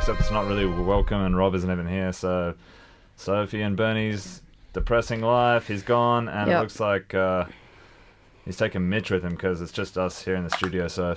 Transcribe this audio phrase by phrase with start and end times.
[0.00, 2.54] except it's not really welcome and Rob isn't even here, so
[3.16, 4.40] Sophie and Bernie's
[4.72, 7.44] depressing life, he's gone, and it looks like uh,
[8.46, 11.16] he's taking Mitch with him because it's just us here in the studio, so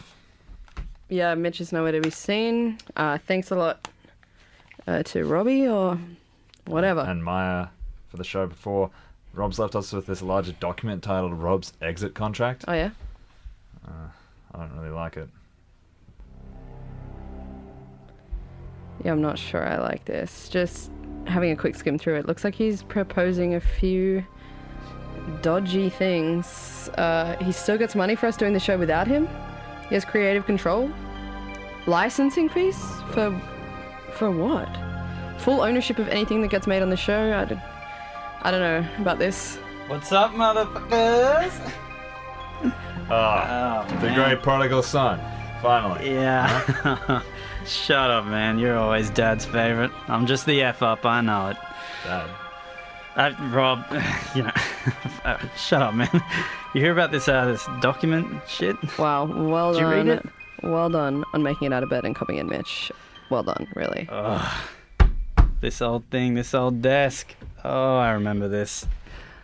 [1.07, 2.77] Yeah, Mitch is nowhere to be seen.
[2.97, 3.87] Uh, thanks a lot
[4.85, 5.97] uh, to Robbie or
[6.65, 7.05] whatever.
[7.07, 7.67] and Maya
[8.09, 8.91] for the show before.
[9.33, 12.65] Rob's left us with this larger document titled Rob's Exit Contract.
[12.67, 12.89] oh yeah.
[13.87, 15.29] I don't really like it.
[19.03, 20.47] Yeah, I'm not sure I like this.
[20.49, 20.89] Just
[21.25, 24.23] having a quick skim through it, looks like he's proposing a few
[25.41, 26.89] dodgy things.
[26.97, 29.27] Uh, he still gets money for us doing the show without him.
[29.89, 30.89] He has creative control.
[31.87, 32.77] Licensing fees
[33.11, 33.29] for
[34.13, 34.69] for what?
[35.39, 37.33] Full ownership of anything that gets made on the show.
[37.33, 37.59] I, don't-
[38.43, 39.57] I don't know about this.
[39.87, 41.73] What's up, motherfuckers?
[43.09, 44.15] Ah, Oh, the man.
[44.15, 45.19] great prodigal son,
[45.61, 46.11] finally.
[46.11, 47.21] Yeah.
[47.65, 48.59] Shut up, man.
[48.59, 49.91] You're always dad's favorite.
[50.07, 51.57] I'm just the F up, I know it.
[52.03, 52.29] Dad.
[53.15, 53.85] Uh, Rob,
[54.35, 54.51] you know.
[55.25, 56.09] uh, shut up, man.
[56.73, 58.75] You hear about this uh, this document shit?
[58.97, 59.93] Wow, well Did you done.
[59.93, 60.25] read it?
[60.63, 62.91] Well done on making it out of bed and coming in, Mitch.
[63.29, 64.09] Well done, really.
[65.61, 67.33] This old thing, this old desk.
[67.63, 68.85] Oh, I remember this.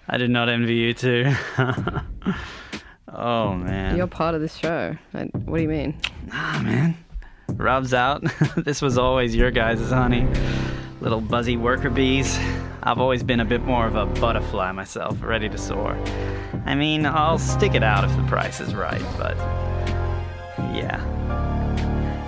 [0.07, 1.33] I did not envy you two.
[3.13, 3.95] oh, man.
[3.95, 4.97] You're part of this show.
[5.11, 5.97] What do you mean?
[6.31, 6.97] Ah, man.
[7.57, 8.23] Rob's out.
[8.57, 10.27] this was always your guys' honey.
[11.01, 12.37] Little buzzy worker bees.
[12.83, 15.93] I've always been a bit more of a butterfly myself, ready to soar.
[16.65, 19.37] I mean, I'll stick it out if the price is right, but.
[20.73, 20.99] Yeah.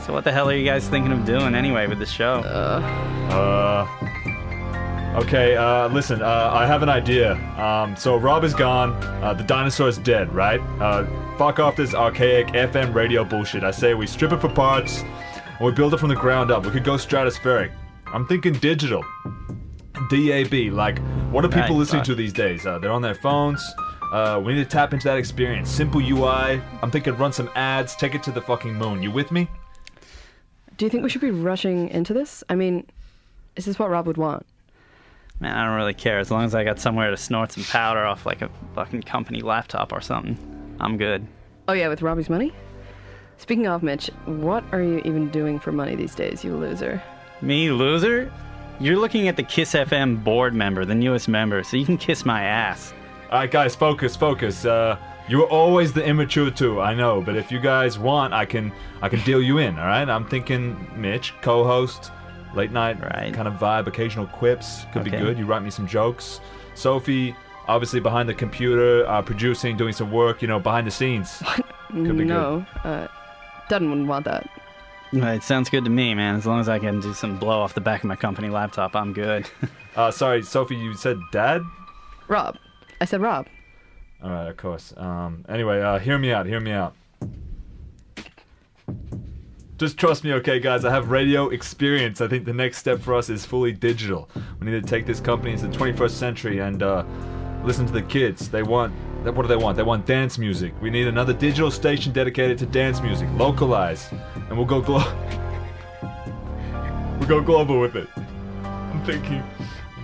[0.06, 2.40] So, what the hell are you guys thinking of doing anyway with the show?
[2.40, 3.88] Uh.
[5.16, 7.34] Okay, uh, listen, uh, I have an idea.
[7.60, 10.62] Um, so Rob is gone, uh, the dinosaur's dead, right?
[10.80, 11.06] Uh,
[11.38, 13.64] fuck off this archaic FM radio bullshit.
[13.66, 16.66] I say we strip it for parts and we build it from the ground up.
[16.66, 17.72] We could go stratospheric.
[18.14, 19.04] I'm thinking digital.
[20.10, 22.06] DAB, like, what are people Right, listening fuck.
[22.08, 22.66] to these days?
[22.66, 23.62] Uh, they're on their phones.
[24.14, 25.70] Uh, we need to tap into that experience.
[25.70, 26.62] Simple UI.
[26.82, 29.04] I'm thinking run some ads, take it to the fucking moon.
[29.04, 29.50] You with me?
[30.78, 32.46] Do you think we should be rushing into this?
[32.50, 32.88] I mean,
[33.58, 34.46] is this what Rob would want?
[35.42, 36.20] Man, I don't really care.
[36.20, 39.42] As long as I got somewhere to snort some powder off like a fucking company
[39.42, 40.38] laptop or something,
[40.80, 41.26] I'm good.
[41.68, 42.54] Oh, yeah, with Robbie's money?
[43.38, 47.02] Speaking of, Mitch, what are you even doing for money these days, you loser?
[47.42, 48.32] Me, loser?
[48.80, 52.24] You're looking at the Kiss FM board member, the newest member, so you can kiss
[52.24, 52.94] my ass.
[53.32, 54.64] All right, guys, focus, focus.
[54.64, 54.96] Uh,
[55.28, 57.20] you're always the immature two, I know.
[57.20, 58.72] But if you guys want, I can,
[59.02, 59.80] I can deal you in.
[59.80, 62.12] All right, I'm thinking Mitch, co-host,
[62.56, 63.34] late night Right.
[63.34, 65.38] kind of vibe, occasional quips could be good.
[65.38, 66.40] You write me some jokes.
[66.76, 67.36] Sophie,
[67.68, 70.42] obviously behind the computer, uh, producing, doing some work.
[70.42, 71.42] You know, behind the scenes.
[71.90, 72.28] Could be good.
[72.28, 73.08] no, uh,
[73.68, 74.50] Dutton wouldn't want that.
[75.12, 76.36] It sounds good to me, man.
[76.38, 78.96] As long as I can do some blow off the back of my company laptop,
[78.96, 79.50] I'm good.
[79.94, 81.62] Uh, sorry, Sophie, you said dad.
[82.30, 82.56] Rob.
[83.02, 83.46] I said Rob.
[84.24, 84.94] All right, of course.
[84.96, 86.46] Um, anyway, uh, hear me out.
[86.46, 86.96] Hear me out.
[89.82, 90.86] Just trust me, okay, guys.
[90.86, 92.22] I have radio experience.
[92.22, 94.30] I think the next step for us is fully digital.
[94.60, 97.04] We need to take this company into the 21st century and uh,
[97.64, 98.48] listen to the kids.
[98.48, 98.94] They want.
[99.24, 99.78] What do they want?
[99.78, 100.76] They want dance music.
[100.84, 105.00] We need another digital station dedicated to dance music, localized, and we'll go glo-
[107.18, 108.08] We'll go global with it.
[108.64, 109.44] I'm thinking.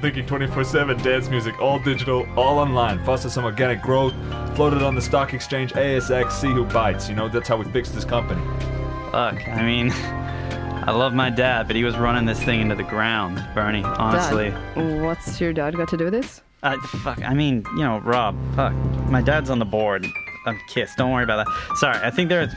[0.02, 3.06] Thinking 24/7 dance music, all digital, all online.
[3.06, 4.16] Foster some organic growth.
[4.56, 6.32] Floated on the stock exchange ASX.
[6.32, 7.08] See who bites.
[7.08, 8.42] You know that's how we fix this company.
[9.12, 9.92] Fuck, I mean,
[10.88, 14.50] I love my dad, but he was running this thing into the ground, Bernie, honestly.
[14.52, 16.42] Dad, what's your dad got to do with this?
[16.64, 18.74] Uh, I, fuck, I mean, you know, Rob, fuck,
[19.10, 20.06] my dad's on the board.
[20.46, 20.98] I'm kissed.
[20.98, 21.78] Don't worry about that.
[21.78, 22.54] Sorry, I think there's.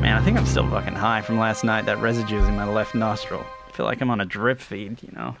[0.00, 1.84] Man, I think I'm still fucking high from last night.
[1.86, 3.44] That residue's in my left nostril.
[3.68, 5.36] I feel like I'm on a drip feed, you know,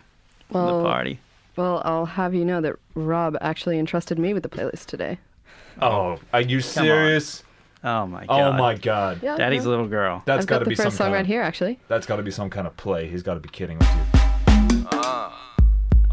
[0.50, 1.18] from Well, the party.
[1.56, 5.18] well, I'll have you know that Rob actually entrusted me with the playlist today.
[5.80, 7.42] Oh, are you serious?
[7.82, 8.40] Oh my oh god.
[8.40, 9.20] Oh my god.
[9.22, 9.70] Yeah, Daddy's yeah.
[9.70, 10.22] little girl.
[10.26, 11.78] That's I've got got to the be some song kind right here, actually.
[11.88, 13.08] That's got to be some kind of play.
[13.08, 14.20] He's got to be kidding with you.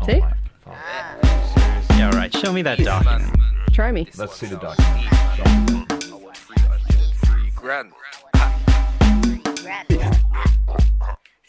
[0.05, 0.21] See?
[0.21, 0.33] Oh my
[1.97, 2.33] Yeah, right.
[2.33, 3.35] Show me that document.
[3.73, 4.07] Try me.
[4.17, 5.07] Let's see the document.
[7.25, 7.91] Three grand.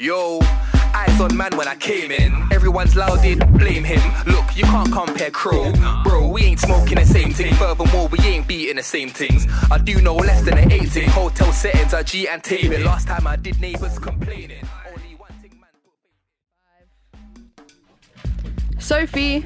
[0.00, 0.38] Yo,
[0.94, 2.32] eyes on man when I came in.
[2.52, 4.00] Everyone's loud, did blame him.
[4.28, 5.72] Look, you can't compare Crow.
[6.04, 7.52] Bro, we ain't smoking the same thing.
[7.54, 9.48] Furthermore, we ain't beating the same things.
[9.72, 11.06] I do know less than an 80.
[11.06, 12.84] Hotel settings, I G and taping.
[12.84, 14.64] Last time I did neighbors complaining.
[14.86, 15.68] Only one thing, man.
[18.78, 19.44] Sophie,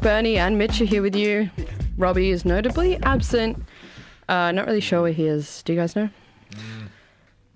[0.00, 1.50] Bernie, and Mitch are here with you.
[1.96, 3.60] Robbie is notably absent.
[4.28, 5.60] Uh, not really sure where he is.
[5.64, 6.08] Do you guys know?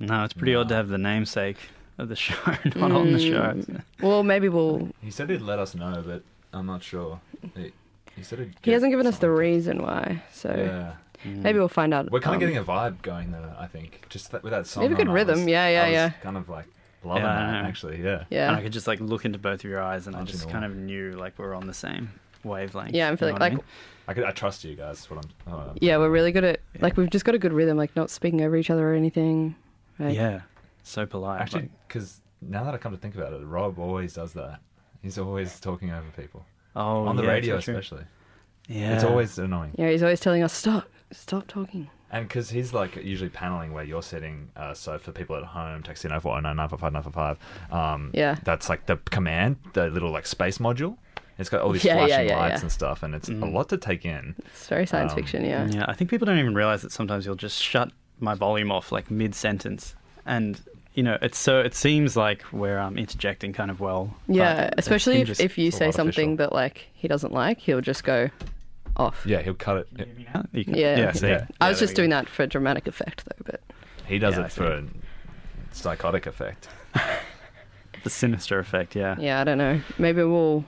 [0.00, 1.58] No, it's pretty odd to have the namesake
[2.02, 2.34] of the show
[2.76, 3.60] not on the show.
[4.02, 4.88] Well, maybe we'll.
[5.00, 6.22] He said he'd let us know, but
[6.52, 7.20] I'm not sure.
[7.56, 7.72] He,
[8.16, 10.94] he said he'd He hasn't given us the reason why, so Yeah.
[11.24, 12.10] maybe we'll find out.
[12.10, 14.06] We're kind of um, getting a vibe going there, I think.
[14.10, 14.84] Just that, with that song.
[14.84, 15.38] Maybe good on, I rhythm.
[15.40, 16.10] was- Yeah, yeah, I was yeah.
[16.22, 16.66] kind of like
[17.04, 18.24] loving Yeah, that, actually, yeah.
[18.30, 18.48] Yeah.
[18.48, 20.64] And I could just like look into both of your eyes, and I just kind
[20.64, 22.10] of knew like we're on the same
[22.44, 22.92] wavelength.
[22.94, 23.64] Yeah, I'm you feeling know what I like mean?
[24.08, 24.98] I, could, I trust you guys.
[25.00, 25.52] Is what I'm.
[25.54, 28.10] Uh, yeah, we're really good at like we've just got a good rhythm, like not
[28.10, 29.54] speaking over each other or anything.
[29.98, 30.40] Like, yeah,
[30.82, 31.40] so polite.
[31.40, 34.60] Actually, like- because now that I come to think about it, Rob always does that.
[35.02, 36.44] He's always talking over people
[36.76, 38.04] oh, on the yeah, radio, so especially.
[38.68, 39.74] Yeah, It's always annoying.
[39.76, 41.90] Yeah, he's always telling us stop, stop talking.
[42.12, 45.82] And because he's like usually paneling where you're sitting, uh, so for people at home,
[45.82, 47.72] text in 0409 955 955.
[47.72, 48.36] Um, Yeah.
[48.44, 50.96] That's like the command, the little like space module.
[51.38, 52.62] It's got all these Yeah, yeah, flashing yeah, lights yeah.
[52.62, 54.36] and stuff, and it's a lot to take in.
[54.46, 55.44] It's very science Um, fiction.
[55.44, 55.66] Yeah.
[55.66, 57.90] Yeah, I think people don't even realize that sometimes you'll just shut
[58.20, 59.96] my volume off like mid sentence,
[60.26, 60.60] and
[60.94, 64.14] you know, it's so it seems like we're um, interjecting kind of well.
[64.28, 66.36] Yeah, especially if, if you say something artificial.
[66.36, 68.28] that like he doesn't like, he'll just go
[68.96, 69.22] off.
[69.26, 69.88] Yeah, he'll cut it.
[69.96, 70.44] Can you hear me now?
[70.52, 70.98] You can- Yeah.
[70.98, 71.12] yeah.
[71.12, 71.46] See, Yeah.
[71.60, 71.96] I was just we go.
[72.02, 73.60] doing that for dramatic effect though, but
[74.06, 74.84] He does Yeah, I it for a
[75.72, 76.68] psychotic effect.
[78.04, 78.94] the sinister effect.
[78.94, 79.16] Yeah.
[79.18, 79.80] yeah, I don't know.
[79.98, 80.64] Maybe we'll.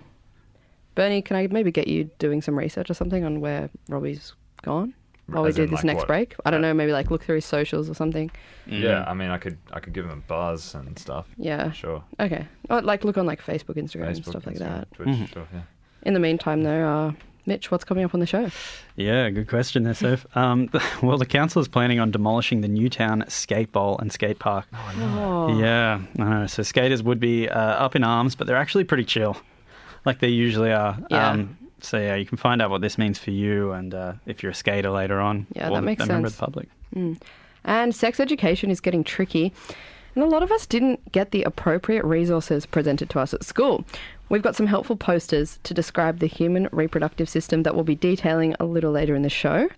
[0.94, 4.32] Bernie, can I maybe get you doing some research or something on where Robbie's
[4.62, 4.94] gone
[5.26, 6.08] while we As do in, this like, next what?
[6.08, 6.34] break?
[6.44, 6.74] I don't know.
[6.74, 8.30] Maybe like look through his socials or something.
[8.66, 11.26] Yeah, I mean, I could I could give him a buzz and stuff.
[11.38, 11.70] Yeah.
[11.72, 12.02] Sure.
[12.20, 12.46] Okay.
[12.70, 14.92] Or like look on like Facebook, Instagram, and Facebook, stuff like Instagram, that.
[14.94, 15.24] Twitch, Mm-hmm.
[15.26, 15.60] sure, yeah.
[16.02, 17.12] In the meantime, though, uh,
[17.46, 18.50] Mitch, what's coming up on the show?
[18.96, 20.26] Yeah, good question there, Soph.
[20.36, 20.68] Um,
[21.02, 24.66] well, the council is planning on demolishing the Newtown skate bowl and skate park.
[24.72, 26.46] Oh, Yeah, I know.
[26.46, 29.36] So skaters would be uh, up in arms, but they're actually pretty chill,
[30.04, 30.98] like they usually are.
[31.10, 31.30] Yeah.
[31.30, 34.42] Um, so yeah, you can find out what this means for you, and uh, if
[34.42, 36.38] you're a skater later on, Yeah, or that makes a member of sense.
[36.40, 36.68] the public.
[37.64, 39.52] And sex education is getting tricky,
[40.14, 43.84] and a lot of us didn't get the appropriate resources presented to us at school.
[44.28, 48.54] We've got some helpful posters to describe the human reproductive system that we'll be detailing
[48.60, 49.68] a little later in the show.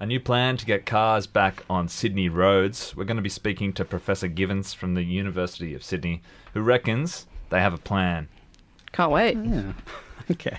[0.00, 2.96] A new plan to get cars back on Sydney roads.
[2.96, 6.22] We're going to be speaking to Professor Givens from the University of Sydney,
[6.54, 8.28] who reckons they have a plan.
[8.92, 9.36] Can't wait.
[9.36, 9.72] Yeah.
[10.30, 10.58] okay,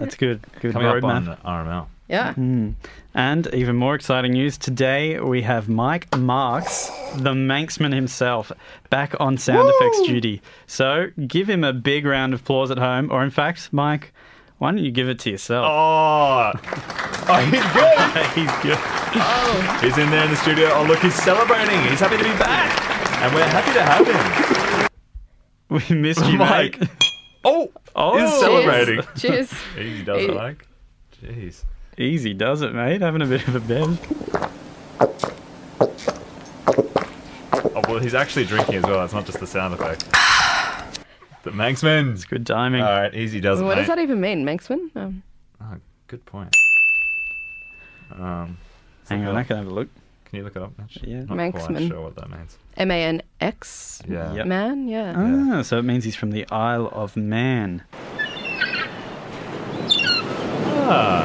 [0.00, 0.40] that's good.
[0.60, 1.44] Good Coming up roadmap.
[1.44, 1.86] on RML.
[2.08, 2.34] Yeah.
[2.34, 2.70] Hmm.
[3.14, 8.50] And even more exciting news today, we have Mike Marks, the Manxman himself,
[8.88, 10.42] back on sound effects duty.
[10.66, 14.12] So give him a big round of applause at home, or in fact, Mike,
[14.58, 15.66] why don't you give it to yourself?
[15.68, 16.52] Oh,
[17.28, 18.26] oh he's good.
[18.34, 18.78] He's good.
[19.12, 19.78] Oh.
[19.82, 20.70] He's in there in the studio.
[20.72, 21.80] Oh, look, he's celebrating.
[21.88, 23.22] He's happy to be back.
[23.22, 24.88] And we're happy to have him.
[25.88, 26.80] We missed you, Mike.
[26.80, 26.90] Mike.
[27.44, 29.02] Oh, Oh, he's celebrating.
[29.16, 29.52] Cheers.
[29.78, 30.34] Easy does it, Hey.
[30.36, 30.66] Mike.
[31.22, 31.64] Jeez.
[31.98, 33.00] Easy does it, mate.
[33.02, 33.98] Having a bit of a bend.
[37.52, 39.04] Oh, well, he's actually drinking as well.
[39.04, 40.04] It's not just the sound effect.
[41.42, 42.12] The Manxman.
[42.12, 42.82] It's Good timing.
[42.82, 43.82] All right, easy does it, what mate.
[43.82, 44.94] does that even mean, Manxman?
[44.94, 45.22] Um,
[45.62, 45.74] Oh,
[46.06, 46.54] good point.
[48.12, 48.58] Um,
[49.08, 49.88] Hang on, I can have a look.
[50.26, 50.72] Can you look it up?
[50.78, 51.20] Actually, Yeah.
[51.20, 51.88] Not quite Manxman.
[51.88, 52.58] sure what that means.
[52.76, 54.32] M A N X Yeah.
[54.34, 54.46] Yep.
[54.46, 54.88] man.
[54.88, 55.14] Yeah.
[55.16, 57.82] Ah, so it means he's from the Isle of Man.
[60.92, 61.24] Ah,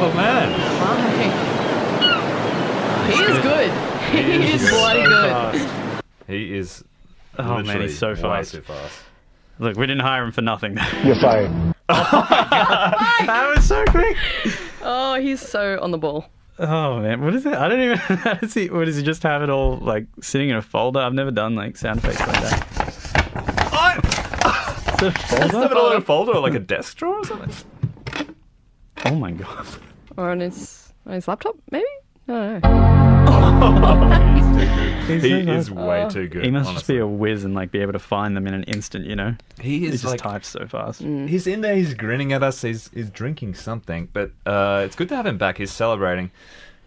[0.00, 0.52] oh man.
[0.80, 1.50] Hi.
[3.04, 3.70] He is good.
[4.12, 5.30] He is bloody So good.
[5.30, 6.04] fast.
[6.26, 6.82] He is.
[7.38, 8.52] Oh man, literally he's so way fast.
[8.52, 8.98] too fast.
[9.58, 10.78] Look, we didn't hire him for nothing.
[11.04, 11.50] You're fired.
[11.88, 14.16] that was so quick.
[14.82, 16.24] Oh, he's so on the ball.
[16.58, 17.54] Oh man, what is it?
[17.54, 17.96] I don't even.
[17.98, 18.70] How does he?
[18.70, 21.00] What does he just have it all like sitting in a folder?
[21.00, 22.70] I've never done like sound effects like that.
[24.94, 25.58] Is it a folder?
[25.58, 27.52] Have it all in a folder or like a desk drawer or something?
[29.04, 29.66] Oh my god.
[30.16, 31.84] Or on his on his laptop, maybe?
[32.28, 35.04] I don't know.
[35.06, 35.70] He's He so is fast.
[35.86, 36.44] way too good.
[36.44, 38.62] He must just be a whiz and like be able to find them in an
[38.64, 39.04] instant.
[39.06, 40.20] You know, He he is just like.
[40.20, 41.00] types so fast.
[41.02, 41.76] He's in there.
[41.76, 42.62] He's grinning at us.
[42.62, 44.08] He's he's drinking something.
[44.12, 45.58] But uh, it's good to have him back.
[45.58, 46.30] He's celebrating.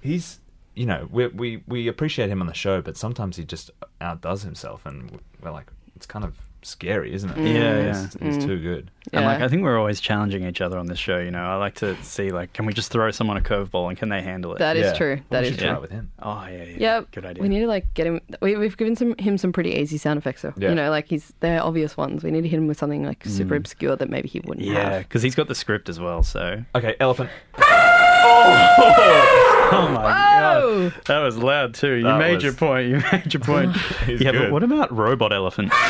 [0.02, 0.40] He's
[0.76, 3.70] you know we we we appreciate him on the show, but sometimes he just
[4.02, 6.36] outdoes himself, and we're like, it's kind of
[6.68, 7.38] scary, isn't it?
[7.54, 8.92] Yeah, He's, he's too good.
[9.14, 11.18] And like I think we're always challenging each other on this show.
[11.18, 13.98] You know, I like to see like, can we just throw someone a curveball and
[13.98, 14.60] can they handle it?
[14.60, 14.94] That is Yeah.
[14.94, 15.16] true.
[15.16, 15.68] Well, That we is should true.
[15.70, 16.12] try it with him.
[16.22, 17.42] oh yeah, yeah, Yeah, good idea.
[17.42, 18.20] We need to like get him.
[18.42, 20.42] We, we've given some him some pretty easy sound effects.
[20.42, 20.70] So Yeah.
[20.70, 22.22] you know, like he's they're obvious ones.
[22.24, 23.60] We need to hit him with something like super Mm.
[23.60, 26.22] obscure that maybe he wouldn't yeah, because he's got the script as well.
[26.24, 27.30] So Okay, elephant.
[27.60, 29.44] oh
[29.94, 31.94] my god, Oh, that was loud too.
[31.96, 32.88] You That made was- your point.
[32.90, 33.76] You made your point.
[34.06, 35.72] He's yeah, but what about robot elephant?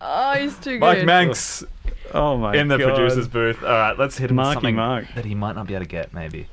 [0.00, 0.80] oh, he's too good.
[0.80, 1.64] Mike Manx
[2.12, 2.94] Oh my in the god.
[2.96, 3.62] producer's booth.
[3.62, 5.06] All right, let's hit him with Marky something Mark.
[5.14, 6.12] that he might not be able to get.
[6.12, 6.48] Maybe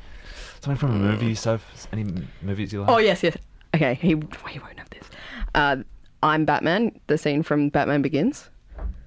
[0.61, 1.87] Something from a movie, Soph?
[1.93, 2.05] Any
[2.41, 2.89] movies you like?
[2.89, 3.37] Oh yes, yes.
[3.75, 4.13] Okay, he he
[4.59, 5.09] won't have this.
[5.55, 5.77] Uh,
[6.23, 6.99] I'm Batman.
[7.07, 8.49] The scene from Batman Begins.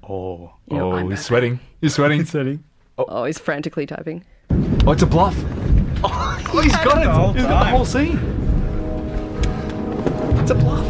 [0.08, 0.52] Oh.
[0.70, 1.16] You know, oh, I'm he's Batman.
[1.18, 1.60] sweating.
[1.80, 2.24] He's sweating.
[2.24, 2.58] City.
[2.98, 4.24] Oh, he's frantically typing.
[4.86, 5.36] Oh, it's a bluff.
[6.52, 7.36] Oh, he's got it.
[7.36, 8.18] he's got the whole scene.
[10.40, 10.89] It's a bluff.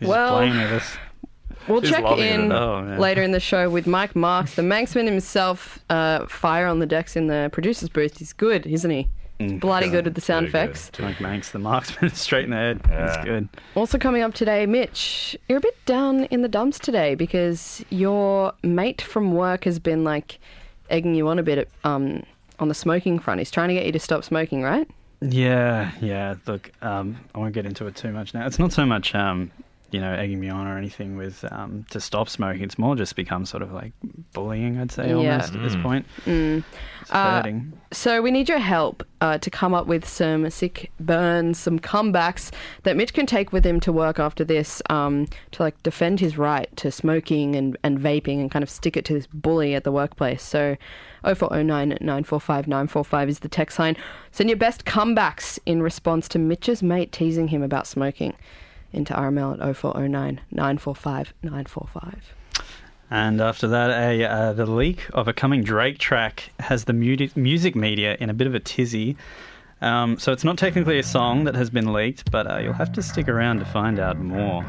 [0.00, 0.96] He's Well- playing with us.
[1.66, 5.78] We'll He's check in Oh, later in the show with Mike Marks, the Manxman himself.
[5.90, 8.16] Uh, fire on the decks in the producer's booth.
[8.18, 9.08] He's good, isn't he?
[9.58, 10.74] Bloody good with the sound Very good.
[10.76, 10.98] effects.
[10.98, 12.80] Mike Manx, the marksman, straight in the head.
[12.88, 13.24] That's Yeah.
[13.24, 13.48] good.
[13.74, 18.52] Also coming up today, Mitch, you're a bit down in the dumps today because your
[18.62, 20.38] mate from work has been like
[20.90, 22.22] egging you on a bit um,
[22.58, 23.40] on the smoking front.
[23.40, 24.88] He's trying to get you to stop smoking, right?
[25.20, 26.34] Yeah, yeah.
[26.46, 28.46] Look, um, I won't get into it too much now.
[28.46, 29.50] It's not so much, um,
[29.90, 32.62] you know, egging me on or anything with um, to stop smoking.
[32.62, 33.92] It's more just become sort of like
[34.34, 35.14] bullying, I'd say, Yeah.
[35.14, 35.82] almost at this Mm.
[35.82, 36.06] point.
[36.26, 37.42] It's Uh.
[37.90, 42.52] So we need your help uh, to come up with some sick burns, some comebacks
[42.82, 46.36] that Mitch can take with him to work after this um, to like defend his
[46.36, 49.84] right to smoking and, and vaping and kind of stick it to this bully at
[49.84, 50.42] the workplace.
[50.42, 50.76] So
[51.24, 53.96] 0409 945 945 is the text line.
[54.32, 58.34] Send your best comebacks in response to Mitch's mate teasing him about smoking
[58.92, 62.34] into RML at 0409 945 945.
[63.10, 67.28] And after that, a uh, the leak of a coming Drake track has the mu-
[67.36, 69.16] music media in a bit of a tizzy.
[69.80, 72.92] Um, so it's not technically a song that has been leaked, but uh, you'll have
[72.92, 74.64] to stick around to find out more.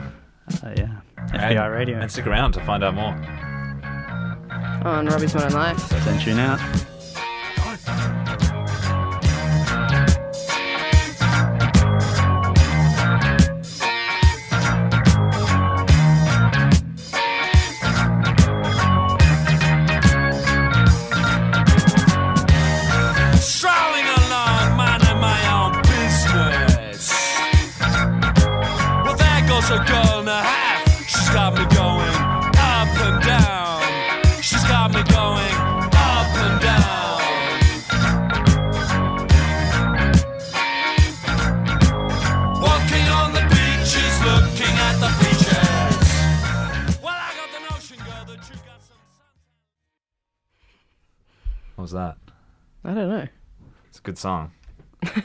[0.63, 1.99] Uh, yeah, FBI and, Radio.
[1.99, 3.15] And stick around to find out more.
[4.85, 5.79] On Robbie's Modern Life.
[5.79, 6.59] So don't tune out.
[53.99, 54.51] It's a good song.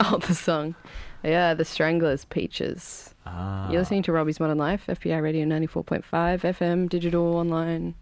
[0.00, 0.74] Oh, the song.
[1.22, 3.14] Yeah, The Stranglers, Peaches.
[3.26, 3.70] Ah.
[3.70, 7.94] You're listening to Robbie's Modern Life, FBI Radio 94.5, FM, digital, online.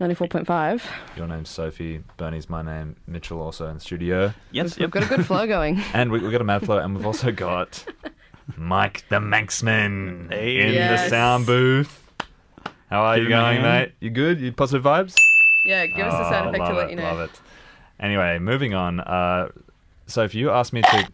[0.00, 0.82] 94.5.
[1.16, 2.02] Your name's Sophie.
[2.18, 2.96] Bernie's my name.
[3.06, 4.34] Mitchell also in the studio.
[4.52, 5.80] Yes, We've got a good flow going.
[5.94, 7.84] And we, we've got a mad flow, and we've also got
[8.56, 10.60] Mike the Manxman Hey.
[10.60, 11.98] in the sound booth.
[12.90, 13.86] How are Give you going, hand.
[13.88, 13.92] mate?
[14.00, 14.40] You good?
[14.40, 15.14] You positive vibes?
[15.64, 17.02] Yeah, give us a sound Oh, effect to let it, you know.
[17.04, 17.40] Love it.
[18.02, 19.00] Anyway, moving on.
[19.00, 19.48] Uh,
[20.06, 21.08] so if you asked me to,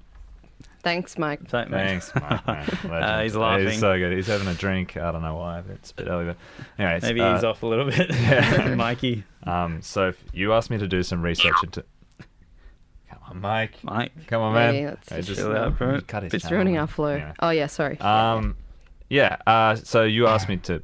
[0.83, 1.41] Thanks, Mike.
[1.49, 1.71] So, mate.
[1.71, 2.65] thanks, Mike, man.
[3.03, 3.69] Uh, he's laughing.
[3.69, 4.13] He's so good.
[4.17, 4.97] He's having a drink.
[4.97, 5.61] I don't know why.
[5.61, 6.37] but It's a bit early, but
[6.79, 7.03] anyways.
[7.03, 8.09] Maybe uh, he's off a little bit.
[8.15, 8.75] yeah.
[8.77, 9.25] Mikey.
[9.43, 11.85] Um, so if you asked me to do some research into.
[13.11, 13.75] Come on, Mike.
[13.83, 14.13] Mike.
[14.29, 14.75] Come on, man.
[14.75, 16.01] Hey, let's Hey, just chill out, bro.
[16.07, 16.81] cut his It's channel, ruining man.
[16.83, 17.09] our flow.
[17.09, 17.33] Anyway.
[17.41, 17.99] Oh, yeah, sorry.
[18.01, 18.57] Um,
[19.11, 19.37] yeah.
[19.47, 20.81] Uh, so you asked me to.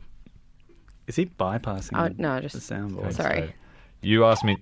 [1.06, 3.12] Is he bypassing Oh, the, no, just- the soundboard?
[3.14, 3.40] Sorry.
[3.46, 3.52] so
[4.02, 4.58] You asked me.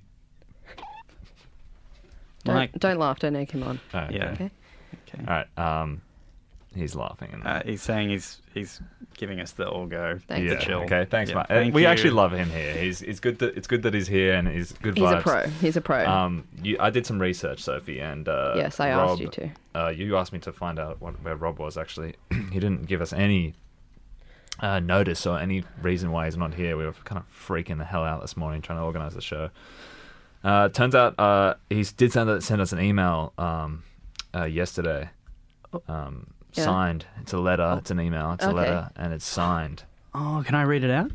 [2.44, 2.72] Don't, Mike.
[2.78, 3.80] don't laugh, don't egg him on.
[3.94, 4.14] Oh, okay.
[4.16, 4.30] Yeah.
[4.32, 4.50] Okay?
[5.08, 5.24] Okay.
[5.26, 5.58] All right.
[5.82, 6.02] Um,
[6.74, 7.30] he's laughing.
[7.32, 8.80] And Uh, he's saying he's he's
[9.16, 10.18] giving us the all go.
[10.28, 10.52] Thank yeah.
[10.54, 10.58] you.
[10.60, 10.80] chill.
[10.80, 11.04] Okay.
[11.04, 11.46] Thanks, Yeah, Mike.
[11.50, 11.88] Uh, thank we you.
[11.88, 12.74] actually love him here.
[12.74, 15.18] He's it's good that it's good that he's here and he's good for He's vibes.
[15.18, 15.46] a pro.
[15.48, 16.06] He's a pro.
[16.06, 19.50] Um, you, I did some research, Sophie, and uh, yes, I Rob, asked you to.
[19.74, 21.76] Uh, you asked me to find out what, where Rob was.
[21.76, 22.14] Actually,
[22.50, 23.54] he didn't give us any
[24.60, 26.76] uh, notice or any reason why he's not here.
[26.76, 29.50] We were kind of freaking the hell out this morning trying to organize the show.
[30.44, 33.82] Uh, turns out uh, he did send, send us an email um,
[34.34, 35.08] uh, yesterday.
[35.88, 36.64] Um, Yeah.
[36.64, 37.06] Signed.
[37.20, 37.76] It's a letter.
[37.78, 38.32] It's an email.
[38.32, 39.84] It's a letter, and it's signed.
[40.14, 41.10] Oh, can I read it out?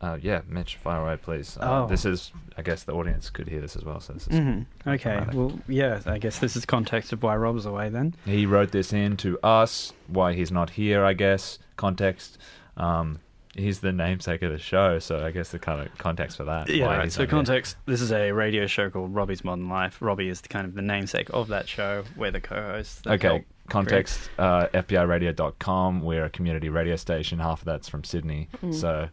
[0.00, 1.58] Uh, yeah, Mitch, fire away, please.
[1.60, 1.86] Uh, Oh.
[1.86, 4.00] This is, I guess, the audience could hear this as well.
[4.00, 4.38] So this is.
[4.38, 5.22] hmm Okay.
[5.32, 6.00] Well, yeah.
[6.06, 8.14] I guess this is context of why Rob's away then.
[8.24, 9.92] He wrote this in to us.
[10.08, 11.58] Why he's not here, I guess.
[11.76, 12.38] Context.
[12.78, 13.18] Um,
[13.54, 16.68] he's the namesake of the show, so I guess the kind of context for that.
[16.68, 16.86] Yeah.
[16.86, 17.12] Right.
[17.12, 17.38] So not here.
[17.38, 17.76] context.
[17.86, 20.00] This is a radio show called Robbie's Modern Life.
[20.00, 22.04] Robbie is the kind of the namesake of that show.
[22.16, 23.06] We're the co-hosts.
[23.06, 26.02] Okay, help Context, uh, FBIRadio.com.
[26.02, 27.38] We're a community radio station.
[27.38, 28.48] Half of that's from Sydney.
[28.72, 29.08] So,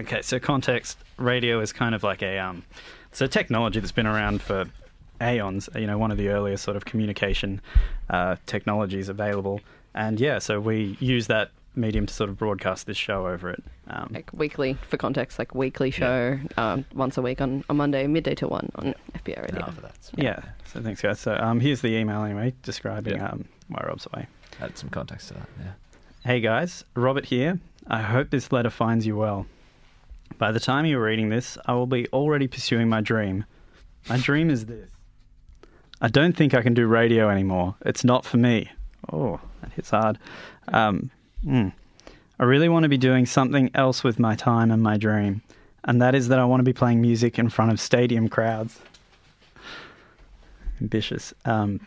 [0.00, 2.62] Okay, so context radio is kind of like a um,
[3.10, 4.64] it's a technology that's been around for
[5.20, 5.68] aeons.
[5.74, 7.60] You know, one of the earliest sort of communication
[8.08, 9.60] uh, technologies available,
[9.94, 13.62] and yeah, so we use that medium to sort of broadcast this show over it.
[13.88, 18.06] Um, Like weekly, for context, like weekly show, um, once a week on, on Monday,
[18.06, 19.60] midday to 1 on FBI Radio.
[19.64, 20.10] half of that's.
[20.16, 20.40] yeah.
[20.66, 21.18] So thanks, guys.
[21.20, 23.28] So um, here's the email anyway, describing Yeah.
[23.30, 24.26] um, why Rob's away.
[24.60, 25.48] Add some context to that.
[25.60, 25.72] Yeah.
[26.24, 27.58] Hey guys, Robert here.
[27.88, 29.46] I hope this letter finds you well.
[30.38, 33.44] By the time you're reading this, I will be already pursuing my dream.
[34.08, 34.88] My dream is this.
[36.00, 37.76] I don't think I can do radio anymore.
[37.84, 38.70] It's not for me.
[39.12, 40.18] Oh, that hits hard.
[40.68, 41.10] Um,
[41.42, 41.68] hmm.
[42.38, 45.42] I really want to be doing something else with my time and my dream,
[45.84, 48.80] and that is that I want to be playing music in front of stadium crowds.
[50.80, 51.32] Ambitious.
[51.44, 51.80] Um,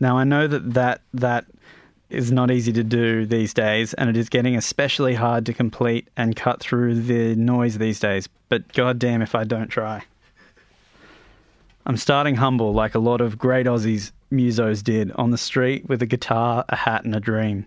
[0.00, 1.46] now I know that that that
[2.08, 6.08] is not easy to do these days, and it is getting especially hard to complete
[6.16, 8.28] and cut through the noise these days.
[8.48, 10.02] But goddamn if I don't try.
[11.86, 16.02] I'm starting humble like a lot of great Aussies musos did on the street with
[16.02, 17.66] a guitar, a hat, and a dream.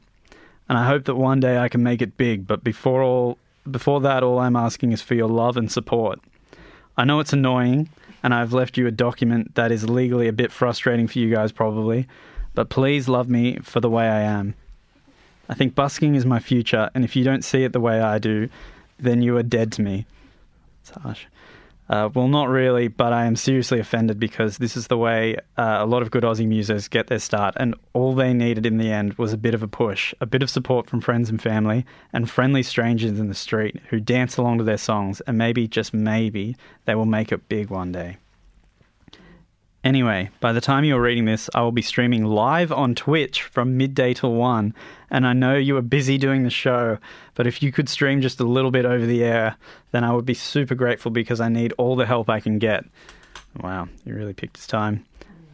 [0.73, 3.37] And I hope that one day I can make it big, but before all
[3.69, 6.19] before that all I'm asking is for your love and support.
[6.97, 7.89] I know it's annoying,
[8.23, 11.51] and I've left you a document that is legally a bit frustrating for you guys
[11.51, 12.07] probably,
[12.55, 14.55] but please love me for the way I am.
[15.47, 18.17] I think busking is my future, and if you don't see it the way I
[18.17, 18.49] do,
[18.97, 20.07] then you are dead to me.
[20.81, 21.27] It's harsh.
[21.89, 25.77] Uh, well, not really, but I am seriously offended because this is the way uh,
[25.79, 28.91] a lot of good Aussie musos get their start, and all they needed in the
[28.91, 31.85] end was a bit of a push, a bit of support from friends and family,
[32.13, 35.93] and friendly strangers in the street who dance along to their songs, and maybe, just
[35.93, 38.17] maybe, they will make it big one day.
[39.83, 43.75] Anyway, by the time you're reading this, I will be streaming live on Twitch from
[43.75, 44.73] midday till 1.
[45.11, 46.97] And I know you are busy doing the show,
[47.35, 49.57] but if you could stream just a little bit over the air,
[49.91, 52.85] then I would be super grateful because I need all the help I can get.
[53.61, 55.05] Wow, you really picked his time.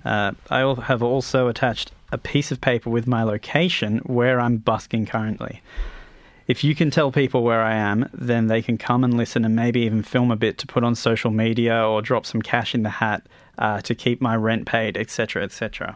[0.06, 5.08] Uh, I have also attached a piece of paper with my location where I'm busking
[5.08, 5.62] currently.
[6.48, 9.56] If you can tell people where I am, then they can come and listen and
[9.56, 12.84] maybe even film a bit to put on social media or drop some cash in
[12.84, 13.28] the hat
[13.60, 15.96] uh, to keep my rent paid, etc., etc.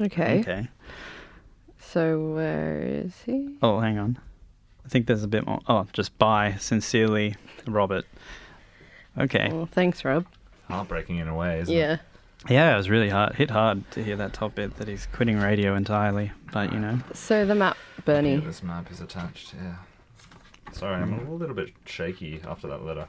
[0.00, 0.40] Okay.
[0.40, 0.68] Okay.
[1.78, 3.56] So where is he?
[3.62, 4.18] Oh, hang on.
[4.84, 5.60] I think there's a bit more.
[5.68, 6.56] Oh, just bye.
[6.60, 7.34] Sincerely,
[7.66, 8.04] Robert.
[9.18, 9.50] Okay.
[9.52, 10.26] Well, thanks, Rob.
[10.68, 11.94] Heartbreaking in a way, isn't Yeah.
[11.94, 12.00] it?
[12.50, 13.34] Yeah, it was really hard.
[13.36, 16.32] Hit hard to hear that top bit that he's quitting radio entirely.
[16.52, 18.36] But you know, So the map, Yeah, Bernie.
[18.36, 19.76] this map is attached, yeah.
[20.72, 23.08] Sorry, I'm a little bit shaky after that letter.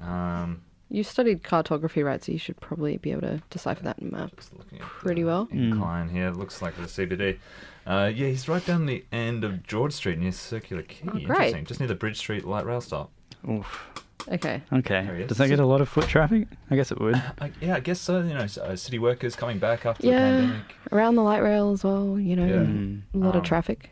[0.00, 2.22] Um, You studied cartography, right?
[2.22, 4.30] So you should probably be able to decipher that map.
[4.36, 5.48] just looking at Pretty the well.
[5.50, 6.28] Incline here.
[6.28, 7.38] It looks like the CBD.
[7.86, 11.08] Uh, yeah, he's right down the end of George Street near Circular Quay.
[11.08, 11.22] Oh, great.
[11.22, 11.64] Interesting.
[11.64, 13.10] Just near the Bridge Street light rail stop.
[13.48, 13.86] oof.
[14.28, 14.60] Okay.
[14.72, 15.04] Okay.
[15.04, 15.28] There he is.
[15.28, 16.48] Does that get a lot of foot traffic?
[16.70, 17.14] I guess it would.
[17.40, 18.18] I, yeah, I guess so.
[18.22, 20.18] You know, uh, city workers coming back after the Yeah.
[20.18, 20.74] pandemic.
[20.90, 22.54] Around the light rail as well, you know, Yeah.
[22.64, 23.02] Mm.
[23.14, 23.90] a lot Um, of traffic.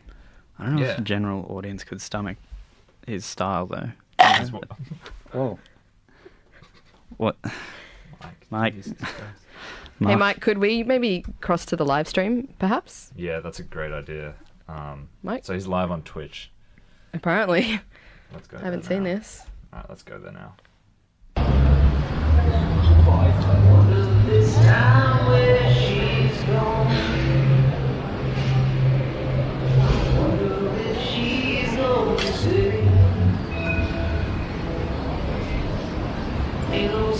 [0.59, 2.37] I don't know if the general audience could stomach
[3.07, 3.89] his style though.
[4.17, 5.59] That's Whoa.
[7.17, 7.37] What?
[8.21, 8.47] Mike.
[8.49, 8.75] Mike.
[8.75, 9.45] Jesus Christ.
[9.99, 13.11] Hey, Mike, could we maybe cross to the live stream, perhaps?
[13.15, 14.35] Yeah, that's a great idea.
[14.67, 15.45] Um, Mike?
[15.45, 16.51] So he's live on Twitch.
[17.13, 17.79] Apparently.
[18.33, 18.57] Let's go.
[18.57, 19.15] I haven't seen now.
[19.15, 19.43] this.
[19.71, 20.55] All right, let's go there now.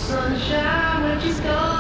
[0.05, 1.74] Sunshine when she's gone.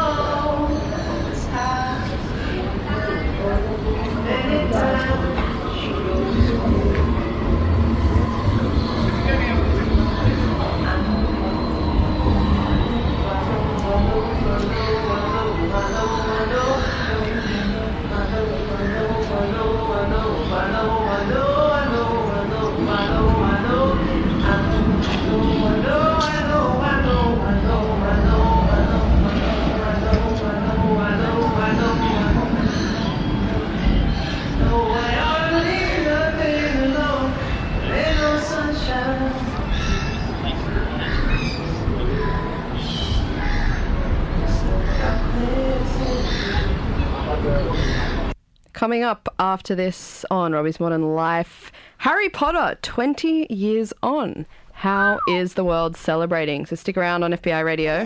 [48.85, 54.45] Coming up after this on Robbie's Modern Life, Harry Potter, 20 years on.
[54.73, 56.67] How is the world celebrating?
[56.67, 58.05] So stick around on FBI Radio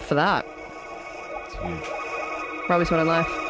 [0.00, 0.46] for that.
[1.44, 2.70] It's huge.
[2.70, 3.49] Robbie's Modern Life.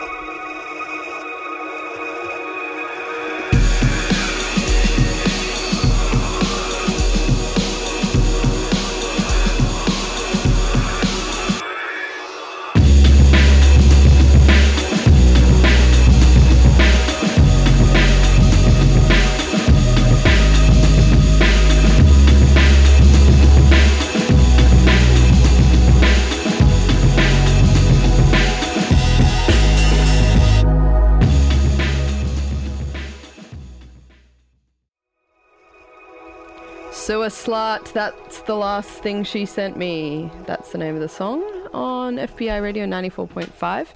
[37.30, 37.92] Slut.
[37.92, 40.30] That's the last thing she sent me.
[40.46, 43.86] That's the name of the song on FBI Radio 94.5.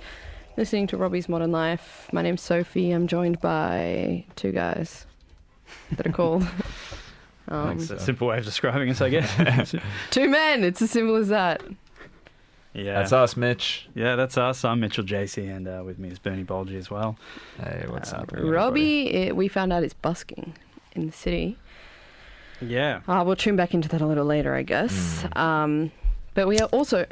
[0.56, 2.08] Listening to Robbie's Modern Life.
[2.12, 2.92] My name's Sophie.
[2.92, 5.06] I'm joined by two guys
[5.92, 6.46] that are called
[7.48, 9.74] um, It's a simple way of describing us, I guess.
[10.10, 10.62] two men.
[10.62, 11.62] It's as simple as that.
[12.72, 12.94] yeah.
[12.94, 13.88] That's us, Mitch.
[13.94, 14.64] Yeah, that's us.
[14.64, 17.16] I'm Mitchell JC, and uh, with me is Bernie Bolgy as well.
[17.58, 18.30] Hey, what's up?
[18.32, 20.54] Robbie, it, we found out it's busking
[20.92, 21.58] in the city.
[22.60, 23.00] Yeah.
[23.06, 25.22] Uh, we'll tune back into that a little later, I guess.
[25.22, 25.38] Hmm.
[25.38, 25.92] Um,
[26.34, 27.06] but we are also.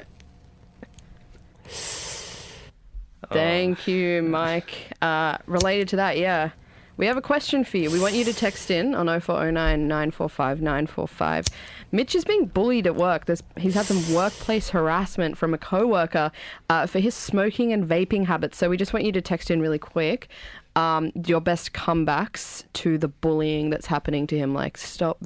[3.31, 4.93] Thank you, Mike.
[5.01, 6.51] Uh, related to that, yeah.
[6.99, 7.91] We have a question for you.
[7.91, 11.47] We want you to text in on 0409 945 945.
[11.91, 13.25] Mitch is being bullied at work.
[13.25, 16.31] There's, he's had some workplace harassment from a coworker
[16.69, 18.59] uh, for his smoking and vaping habits.
[18.59, 20.29] So we just want you to text in really quick
[20.77, 24.55] um, your best comebacks to the bullying that's happening to him.
[24.55, 25.19] Like, stop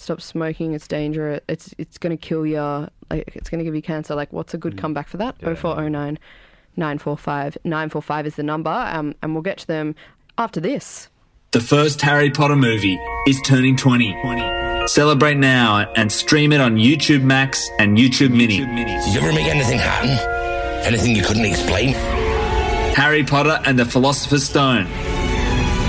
[0.00, 2.56] stop smoking it's dangerous it's it's going to kill you
[3.10, 6.18] like it's going to give you cancer like what's a good comeback for that 0409
[6.76, 9.94] 945 945 is the number um, and we'll get to them
[10.38, 11.10] after this
[11.50, 14.86] The first Harry Potter movie is turning 20.
[14.86, 18.58] Celebrate now and stream it on YouTube Max and YouTube Mini.
[18.58, 20.10] Did you ever make anything happen?
[20.86, 22.29] Anything you couldn't explain?
[22.94, 24.86] Harry Potter and the Philosopher's Stone.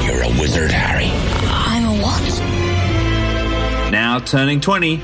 [0.05, 1.09] You're a wizard, Harry.
[1.47, 3.91] I'm a what?
[3.91, 5.01] Now turning 20.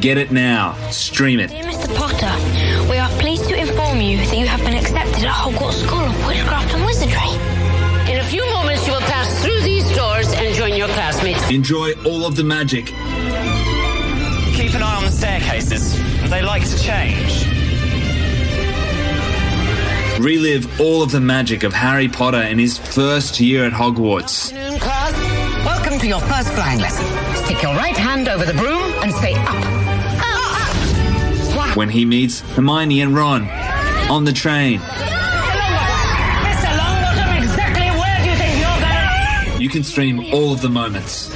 [0.00, 0.74] Get it now.
[0.90, 1.50] Stream it.
[1.50, 1.94] Dear Mr.
[1.96, 6.00] Potter, we are pleased to inform you that you have been accepted at Hogwarts School
[6.00, 7.30] of Witchcraft and Wizardry.
[8.10, 11.50] In a few moments, you will pass through these doors and join your classmates.
[11.50, 12.86] Enjoy all of the magic.
[12.86, 15.98] Keep an eye on the staircases.
[16.30, 17.53] They like to change.
[20.20, 24.52] Relive all of the magic of Harry Potter in his first year at Hogwarts.
[24.52, 25.12] Afternoon, class.
[25.64, 27.04] Welcome to your first flying lesson.
[27.44, 29.48] Stick your right hand over the broom and say up.
[30.26, 31.72] Ah.
[31.74, 33.48] When he meets Hermione and Ron
[34.08, 34.78] on the train.
[34.78, 36.70] Mr.
[36.78, 38.80] Longbottom, exactly where do you think you're
[39.50, 39.60] going?
[39.60, 41.34] You can stream all of the moments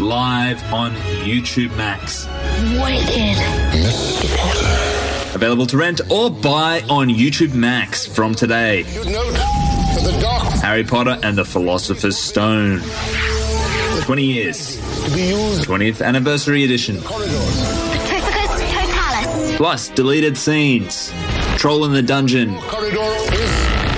[0.00, 2.26] live on YouTube Max.
[2.26, 3.36] Wicked.
[3.72, 4.36] Mr.
[4.36, 4.95] Potter.
[5.36, 8.84] Available to rent or buy on YouTube Max from today.
[8.84, 12.80] The Harry Potter and the Philosopher's Stone.
[14.00, 14.76] 20 years.
[15.04, 17.02] to be used 20th anniversary edition.
[17.02, 17.34] corridors.
[17.36, 19.56] Petrificus totalus.
[19.58, 21.12] Plus deleted scenes.
[21.58, 22.58] Troll in the Dungeon.
[22.62, 22.96] Corridor
[23.34, 23.50] is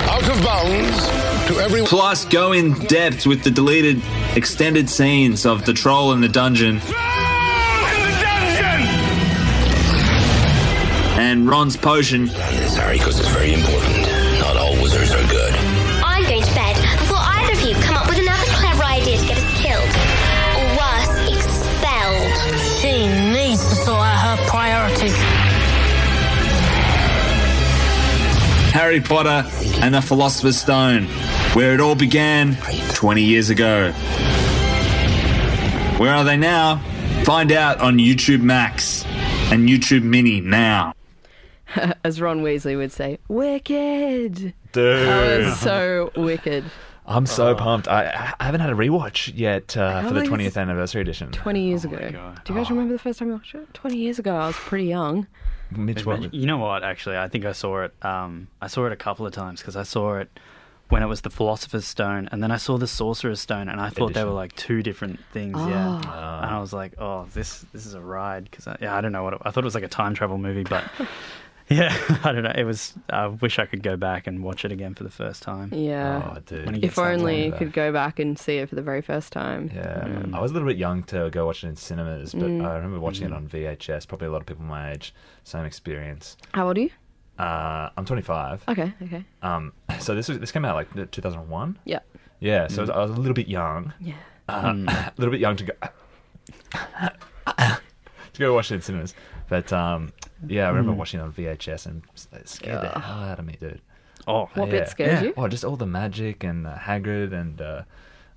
[0.09, 1.07] out of bounds
[1.47, 1.87] to everyone.
[1.87, 4.01] Plus go in depth with the deleted
[4.35, 6.81] extended scenes of the Troll in the Dungeon
[11.29, 12.25] and Ron's potion.
[12.25, 14.01] This, Harry, because it's very important.
[14.39, 15.53] Not all wizards are good.
[16.03, 19.27] I'm going to bed before either of you come up with another clever idea to
[19.27, 19.93] get us killed.
[20.57, 22.33] Or worse, expelled.
[22.81, 25.13] She needs to sort out her priorities.
[28.73, 29.47] Harry Potter
[29.83, 31.05] and the Philosopher's Stone,
[31.53, 32.57] where it all began
[32.95, 33.91] 20 years ago.
[35.99, 36.81] Where are they now?
[37.23, 39.05] Find out on YouTube Max
[39.51, 40.93] and YouTube Mini now.
[42.03, 45.07] as ron weasley would say wicked Dude.
[45.07, 46.63] that was so wicked
[47.05, 47.87] I'm so pumped.
[47.87, 51.31] I, I haven't had a rewatch yet uh, for the 20th anniversary edition.
[51.31, 54.19] 20 years ago do you guys remember the first time you watched it 20 years
[54.19, 55.25] ago i was pretty young
[55.71, 56.33] Mitch, what?
[56.33, 56.83] You know what?
[56.83, 57.93] Actually, I think I saw it.
[58.03, 60.29] Um, I saw it a couple of times because I saw it
[60.89, 63.89] when it was the Philosopher's Stone, and then I saw the Sorcerer's Stone, and I
[63.89, 65.55] thought they were like two different things.
[65.57, 65.69] Oh.
[65.69, 69.01] Yeah, and I was like, oh, this this is a ride because I, yeah, I
[69.01, 70.83] don't know what it, I thought it was like a time travel movie, but
[71.79, 72.51] yeah, I don't know.
[72.55, 72.93] It was.
[73.09, 75.71] I wish I could go back and watch it again for the first time.
[75.73, 76.83] yeah Oh, dude.
[76.83, 80.03] If only you could go back and see it for the very first time Yeah,
[80.07, 80.33] Mm.
[80.33, 82.65] I was a little bit young to go watch it in cinemas, but Mm.
[82.65, 84.07] I remember watching it on VHS.
[84.07, 86.37] Probably a lot of people my age, same experience.
[86.53, 86.89] how old are you
[87.37, 88.63] Uh, I'm 25.
[88.67, 91.77] okay okay Um, so this was this came out like 2001.
[91.85, 91.99] yeah
[92.39, 94.15] Yeah, so I was a little bit young, yeah
[94.49, 95.73] uh, a little bit young to go
[98.39, 99.13] to go watch it in cinemas.
[99.49, 100.11] But um,
[100.47, 100.75] yeah, I Mm.
[100.75, 102.01] remember watching it on VHS and
[102.33, 103.81] it scared the hell out of me, dude.
[104.27, 104.79] Oh, What yeah.
[104.79, 105.27] bit scares yeah.
[105.27, 105.33] you?
[105.37, 107.81] Oh, just all the magic and uh, Hagrid and uh,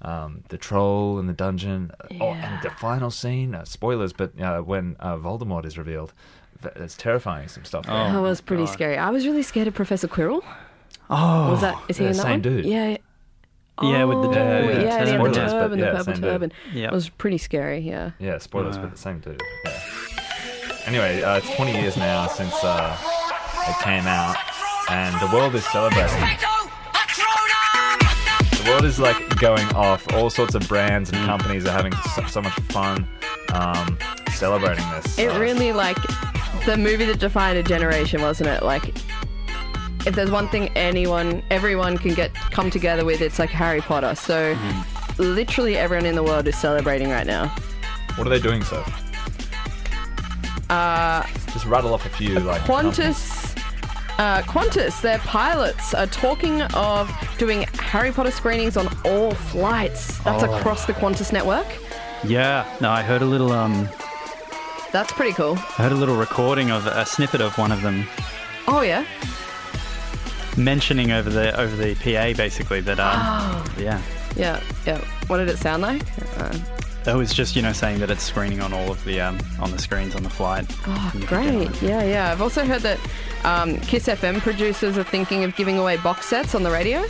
[0.02, 1.90] um, the troll and the dungeon.
[2.20, 3.54] Oh, and the final scene.
[3.54, 6.12] Uh, spoilers, but uh, when uh, Voldemort is revealed,
[6.62, 7.48] th- it's terrifying.
[7.48, 7.84] Some stuff.
[7.86, 7.94] there.
[8.12, 10.42] that was pretty scary i was really scared of professor quirrell
[11.10, 12.64] oh, was that is he yeah, in that same one dude.
[12.64, 12.96] yeah
[13.82, 14.82] Yeah, with the Oh, Yeah, yeah, yeah, yeah.
[14.82, 16.52] yeah, the turban, but the yeah, purple same turban.
[16.72, 16.86] Yeah.
[16.86, 18.10] It was pretty scary, yeah.
[18.18, 18.82] Yeah, spoilers, Uh.
[18.82, 19.42] but the same dude.
[19.64, 19.80] Yeah.
[20.86, 22.96] Anyway, uh, it's 20 years now since uh,
[23.68, 24.36] it came out,
[24.90, 26.18] and the world is celebrating.
[28.62, 30.12] The world is like going off.
[30.14, 33.06] All sorts of brands and companies are having so, so much fun
[33.54, 33.98] um,
[34.32, 35.18] celebrating this.
[35.18, 35.96] It Uh, really like
[36.66, 38.62] the movie that defined a generation, wasn't it?
[38.62, 38.94] Like,
[40.06, 44.14] if there's one thing anyone, everyone can get come together with, it's like Harry Potter.
[44.14, 44.56] So,
[45.18, 47.48] literally everyone in the world is celebrating right now.
[48.16, 48.84] What are they doing, so?
[50.70, 52.62] Uh, Just rattle off a few, like.
[52.62, 53.56] Qantas,
[54.18, 60.18] uh, Qantas, their pilots are talking of doing Harry Potter screenings on all flights.
[60.20, 60.54] That's Oh.
[60.54, 61.66] across the Qantas network.
[62.24, 63.88] Yeah, no, I heard a little um,
[64.92, 65.56] That's pretty cool.
[65.78, 68.06] I heard a little recording of a snippet of one of them
[68.68, 69.04] Oh yeah.
[70.56, 73.64] Mentioning over the over the PA basically that um, Oh.
[73.78, 74.00] yeah,
[74.36, 74.98] Yeah, yeah.
[75.28, 76.02] What did it sound like?
[76.38, 76.56] Uh,
[77.04, 79.70] that was just you know saying that it's screening on all of the um, on
[79.72, 80.66] the screens on the flight.
[80.86, 81.82] Oh, You can get great.
[81.82, 82.30] Yeah, yeah.
[82.32, 82.98] I've also heard that
[83.44, 87.04] um, Kiss FM producers are thinking of giving away box sets on the radio.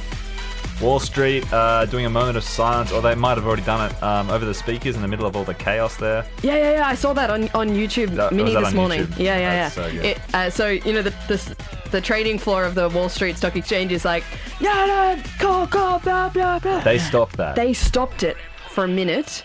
[0.82, 4.02] Wall Street uh, doing a moment of silence, or they might have already done it
[4.02, 6.26] um, over the speakers in the middle of all the chaos there.
[6.42, 6.86] Yeah, yeah, yeah.
[6.88, 9.02] I saw that on, on YouTube That- Mini this morning.
[9.04, 9.18] YouTube?
[9.18, 10.02] Yeah, yeah, That's yeah.
[10.02, 10.08] so.
[10.08, 11.56] It, uh, so you know the, the
[11.92, 14.24] the trading floor of the Wall Street Stock Exchange is like,
[14.60, 16.80] yeah, no, call, call, blah, blah, blah.
[16.80, 17.54] They stopped that.
[17.54, 18.36] They stopped it
[18.70, 19.44] for a minute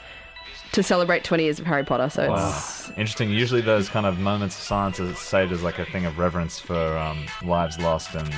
[0.72, 2.10] to celebrate 20 years of Harry Potter.
[2.10, 2.48] So Wow.
[2.50, 3.30] it's Interesting.
[3.30, 6.58] Usually, those kind of moments of silence are saved as like a thing of reverence
[6.60, 8.34] for um, lives lost, and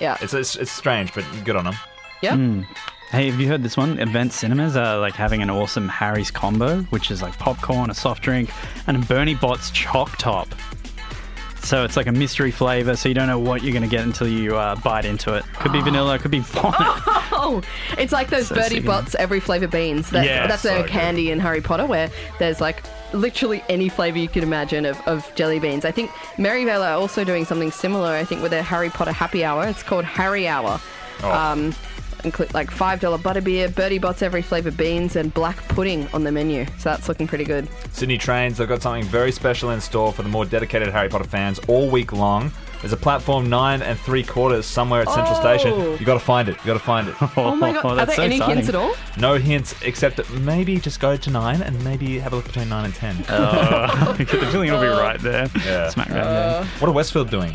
[0.00, 1.74] yeah, it's, it's it's strange, but good on them.
[2.22, 2.36] Yeah.
[2.36, 2.62] Hmm.
[3.10, 3.98] Hey, have you heard this one?
[4.00, 8.22] Event Cinemas are like having an awesome Harry's combo, which is like popcorn, a soft
[8.22, 8.50] drink,
[8.88, 10.48] and a Bernie Bot's chalk top.
[11.62, 14.04] So it's like a mystery flavor, so you don't know what you're going to get
[14.04, 15.44] until you uh, bite into it.
[15.54, 16.76] Could be vanilla, could be vomit.
[17.32, 17.60] Oh,
[17.98, 18.78] it's like those So Bertie.
[18.80, 20.10] Bott's every flavor beans.
[20.10, 20.90] That, Yeah, that's so a good.
[20.90, 25.32] candy in Harry Potter where there's like literally any flavor you could imagine of, of
[25.34, 25.84] jelly beans.
[25.84, 28.10] I think Merivale are also doing something similar.
[28.10, 29.66] I think with their Harry Potter happy hour.
[29.66, 30.80] It's called Harry Hour.
[31.22, 31.32] Oh.
[31.32, 31.74] Um,
[32.26, 36.32] include like five dollar butterbeer, Bertie Bott's every flavor beans, and black pudding on the
[36.32, 36.66] menu.
[36.78, 37.68] So that's looking pretty good.
[37.92, 41.24] Sydney Trains, they've got something very special in store for the more dedicated Harry Potter
[41.24, 42.52] fans all week long.
[42.82, 45.40] There's a platform nine and three quarters somewhere at Central Oh.
[45.40, 45.72] Station.
[45.98, 46.56] You got to find it.
[46.58, 47.14] You got to find it.
[47.36, 47.98] Oh my god!
[47.98, 48.94] Are there any hints at all?
[49.18, 52.68] No hints except that maybe just go to nine and maybe have a look between
[52.68, 53.16] nine and ten.
[53.28, 55.48] Oh, the feeling will be right there.
[55.64, 55.88] Yeah.
[55.90, 56.64] Smack uh, bang there.
[56.78, 57.54] What are Westfield doing?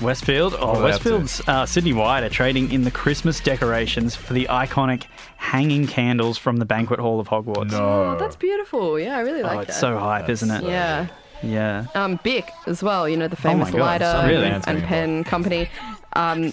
[0.00, 0.52] Westfield?
[0.52, 0.82] What Oh, are they?
[0.84, 5.04] Westfield's uh, Sydney Wide are trading in the Christmas decorations for the iconic
[5.36, 7.72] hanging candles from the banquet hall of Hogwarts.
[7.72, 8.98] Oh, that's beautiful.
[8.98, 9.68] Yeah, I really like Oh, that.
[9.70, 10.64] it's so hype, isn't it?
[10.64, 11.06] Yeah.
[11.42, 11.86] Yeah.
[11.94, 14.48] Um, Bic as well, you know, the Oh famous God, lighter some Really?
[14.48, 15.68] bands and getting pen company.
[16.14, 16.52] Um,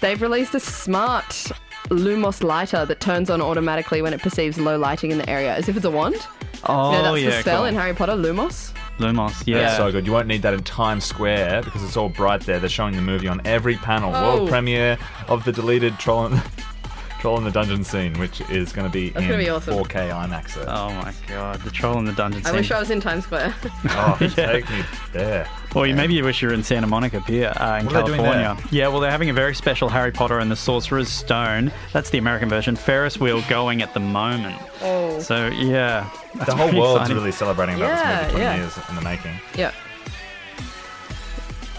[0.00, 1.50] they've released a smart
[1.88, 5.68] Lumos lighter that turns on automatically when it perceives low lighting in the area, as
[5.68, 6.16] if it's a wand.
[6.64, 7.30] Oh, you know, that's yeah.
[7.30, 7.64] the spell cool.
[7.66, 8.72] in Harry Potter, Lumos.
[8.98, 9.58] Lumos, yeah.
[9.58, 10.06] That's so good.
[10.06, 12.58] You won't need that in Times Square because it's all bright there.
[12.58, 14.14] They're showing the movie on every panel.
[14.14, 14.36] Oh.
[14.36, 16.40] World premiere of the deleted Troll in,
[17.20, 19.74] Troll in the Dungeon scene, which is going to be That's in gonna be awesome.
[19.74, 20.54] 4K IMAX.
[20.54, 20.64] there.
[20.68, 22.54] Oh my god, the troll in the dungeon I scene.
[22.56, 23.54] wish I was in Times Square.
[23.90, 24.28] Oh, Yeah.
[24.52, 25.48] take me there.
[25.74, 28.02] Or you, maybe you wish you were in Santa Monica Pier uh, in What are
[28.02, 28.64] they doing California.
[28.70, 31.72] Yeah, well, they're having a very special Harry Potter and the Sorcerer's Stone.
[31.92, 32.76] That's the American version.
[32.76, 34.56] Ferris wheel going at the moment.
[34.82, 35.18] Oh.
[35.20, 37.16] So yeah, The that's whole pretty world's exciting.
[37.16, 38.56] really celebrating about Yeah, this movie 20 yeah.
[38.56, 39.34] years in the making.
[39.56, 39.72] Yeah.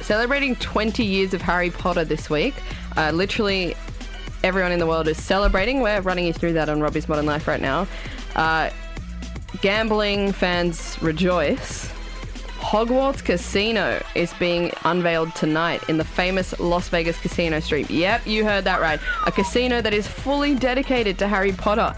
[0.02, 2.56] Celebrating 20 years of Harry Potter this week.
[2.97, 3.75] Uh, literally,
[4.43, 5.82] everyone in the world is celebrating.
[5.82, 7.88] We're running you through that on Robbie's Modern Life right now.
[8.36, 8.69] Uh,
[9.62, 11.91] gambling fans rejoice.
[12.60, 17.89] Hogwarts Casino is being unveiled tonight in the famous Las Vegas Casino Street.
[17.89, 18.99] Yep, you heard that right.
[19.25, 21.95] A casino that is fully dedicated to Harry Potter.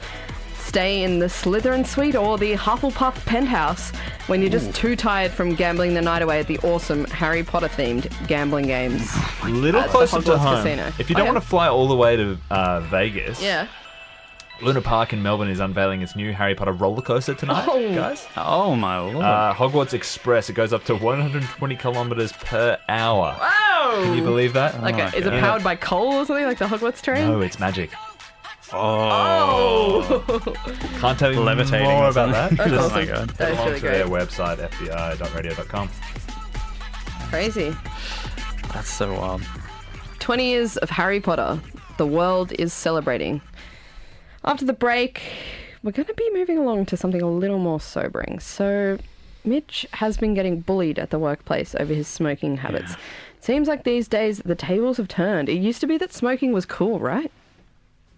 [0.71, 3.89] Stay in the Slytherin suite or the Hufflepuff penthouse
[4.27, 7.67] when you're just too tired from gambling the night away at the awesome Harry Potter
[7.67, 9.05] themed gambling games.
[9.43, 10.63] A little closer to home.
[10.63, 10.87] Casino.
[10.97, 11.33] If you Oh, don't yeah.
[11.33, 13.67] want to fly all the way to uh, Vegas, Yeah.
[14.61, 17.93] Luna Park in Melbourne is unveiling its new Harry Potter roller coaster tonight, Oh.
[17.93, 18.25] guys.
[18.37, 19.25] Oh my lord!
[19.25, 20.49] Uh, Hogwarts Express.
[20.49, 23.35] It goes up to 120 kilometers per hour.
[23.41, 23.91] Wow!
[24.03, 24.81] Can you believe that?
[24.81, 27.27] Like, Oh a, my is it powered by coal or something like the Hogwarts train?
[27.27, 27.89] No, it's magic.
[28.73, 30.23] Oh!
[30.99, 32.49] Can't tell you Levitating more about that.
[32.57, 32.57] something.
[32.57, 32.95] That's Oh awesome.
[32.95, 33.29] my God.
[33.31, 35.89] That Head is really to their website, fbi.radio.com.
[37.29, 37.75] Crazy.
[38.73, 39.41] That's so wild.
[40.19, 41.59] 20 years of Harry Potter.
[41.97, 43.41] The world is celebrating.
[44.43, 45.21] After the break,
[45.83, 48.39] we're going to be moving along to something a little more sobering.
[48.39, 48.97] So,
[49.43, 52.95] Mitch has been getting bullied at the workplace over his smoking habits.
[53.39, 55.49] Seems like these days the tables have turned.
[55.49, 57.31] It used to be that smoking was cool, right?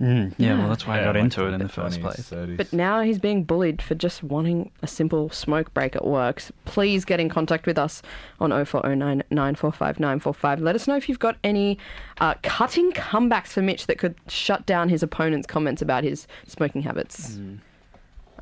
[0.03, 0.59] Mm, yeah, Yeah.
[0.59, 2.29] well, that's why I Yeah, got like into it in the the first 20s, place.
[2.29, 2.57] 30s.
[2.57, 6.39] But now he's being bullied for just wanting a simple smoke break at work.
[6.41, 8.01] So Please get in contact with us
[8.39, 10.61] on 0409 945 945.
[10.61, 11.77] Let us know if you've got any
[12.19, 16.81] uh, cutting comebacks for Mitch that could shut down his opponent's comments about his smoking
[16.81, 17.39] habits.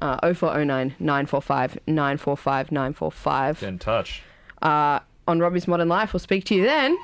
[0.01, 3.59] Uh, 0409 945 945 945.
[3.59, 4.23] Get in touch.
[4.61, 6.13] Uh, on Robbie's Modern Life.
[6.13, 6.97] We'll speak to you then.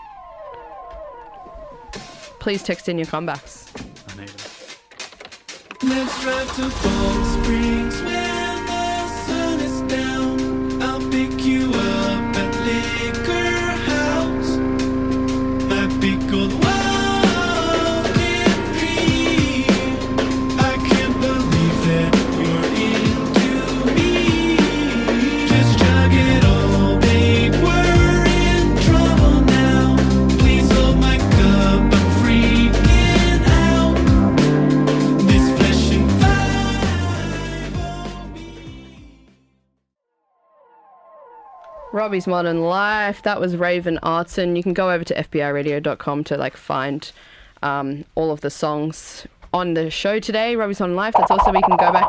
[2.39, 3.65] Please text in your comebacks.
[6.21, 7.87] Drive to
[41.98, 43.24] Robbie's Modern Life.
[43.24, 44.56] That was Raven Artson.
[44.56, 47.12] You can go over to fbiradio.com to like find
[47.64, 50.56] um, all of the songs on the show today.
[50.56, 51.16] Robbie's Modern Life.
[51.18, 52.08] That's also where you can go back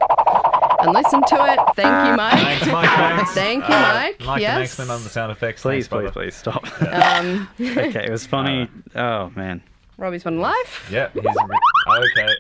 [0.81, 1.59] and listen to it.
[1.75, 2.35] Thank you, Mike.
[2.35, 2.91] Thanks, Mike.
[2.91, 3.33] Thanks.
[3.33, 4.21] Thank you, Uh, Mike.
[4.27, 4.55] Mike yes.
[4.55, 5.63] the next man on the sound effects.
[5.63, 6.67] Please, Thanks, please, please stop.
[6.93, 8.69] Um, okay, it was funny.
[8.95, 9.63] Oh man,
[9.97, 10.87] Robbie's Modern Life.
[10.93, 12.35] Yeah, he's re- okay.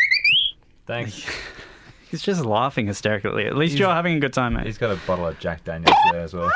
[0.86, 1.26] Thanks.
[2.10, 3.46] he's just laughing hysterically.
[3.46, 4.66] At least you're having a good time, mate.
[4.66, 6.50] He's got a bottle of Jack Daniels there as well.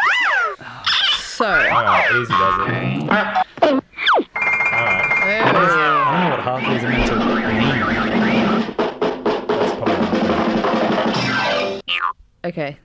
[1.43, 1.49] So.
[1.49, 2.67] All right, easy does it.
[3.03, 3.43] All right.
[5.43, 7.17] I don't know what half these are meant to
[11.99, 12.79] mean Okay.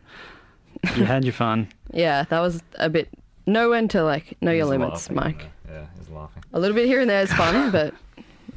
[0.96, 1.68] You had your fun.
[1.94, 3.10] Yeah, that was a bit.
[3.46, 5.46] Know when to like know your limits, Mike.
[5.70, 6.44] Yeah, he's laughing.
[6.52, 7.94] A little bit here and there is fun, but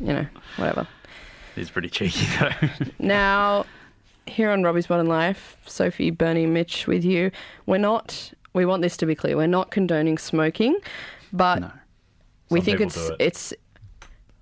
[0.00, 0.88] you know, whatever.
[1.54, 2.50] He's pretty cheeky though.
[2.98, 3.66] Now,
[4.26, 7.30] here on Robbie's Modern Life, Sophie, Bernie, Mitch, with you,
[7.66, 8.32] we're not.
[8.52, 9.36] We want this to be clear.
[9.36, 10.76] We're not condoning smoking,
[11.32, 11.62] but
[12.50, 13.16] we think it's it.
[13.18, 13.54] it's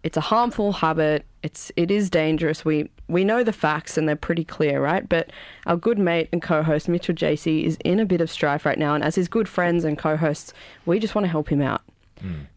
[0.03, 1.25] it's a harmful habit.
[1.43, 2.65] It's it is dangerous.
[2.65, 5.07] We we know the facts and they're pretty clear, right?
[5.09, 5.31] But
[5.67, 8.95] our good mate and co-host Mitchell JC is in a bit of strife right now,
[8.95, 10.53] and as his good friends and co-hosts,
[10.87, 11.83] we just want to help him out.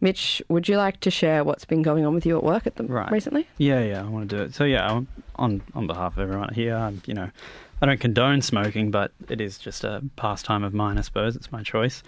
[0.00, 2.74] Mitch, would you like to share what's been going on with you at work at
[2.74, 3.46] the recently?
[3.58, 4.54] Yeah, yeah, I want to do it.
[4.54, 7.30] So yeah, I'm- on on behalf of everyone here, I'm, you know,
[7.82, 11.34] I don't condone smoking, but it is just a pastime of mine, I suppose.
[11.34, 12.04] It's my choice.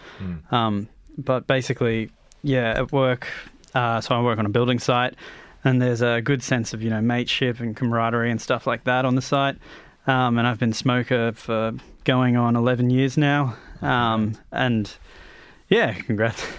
[0.54, 2.10] Um, but basically,
[2.42, 3.26] yeah, at work,
[3.74, 5.14] uh, so I work on a building site,
[5.64, 9.04] and there's a good sense of you know mateship and camaraderie and stuff like that
[9.04, 9.56] on the site.
[10.06, 11.72] Um, and I've been smoker for
[12.04, 14.90] going on 11 years now, um, and
[15.68, 16.46] yeah, congrats.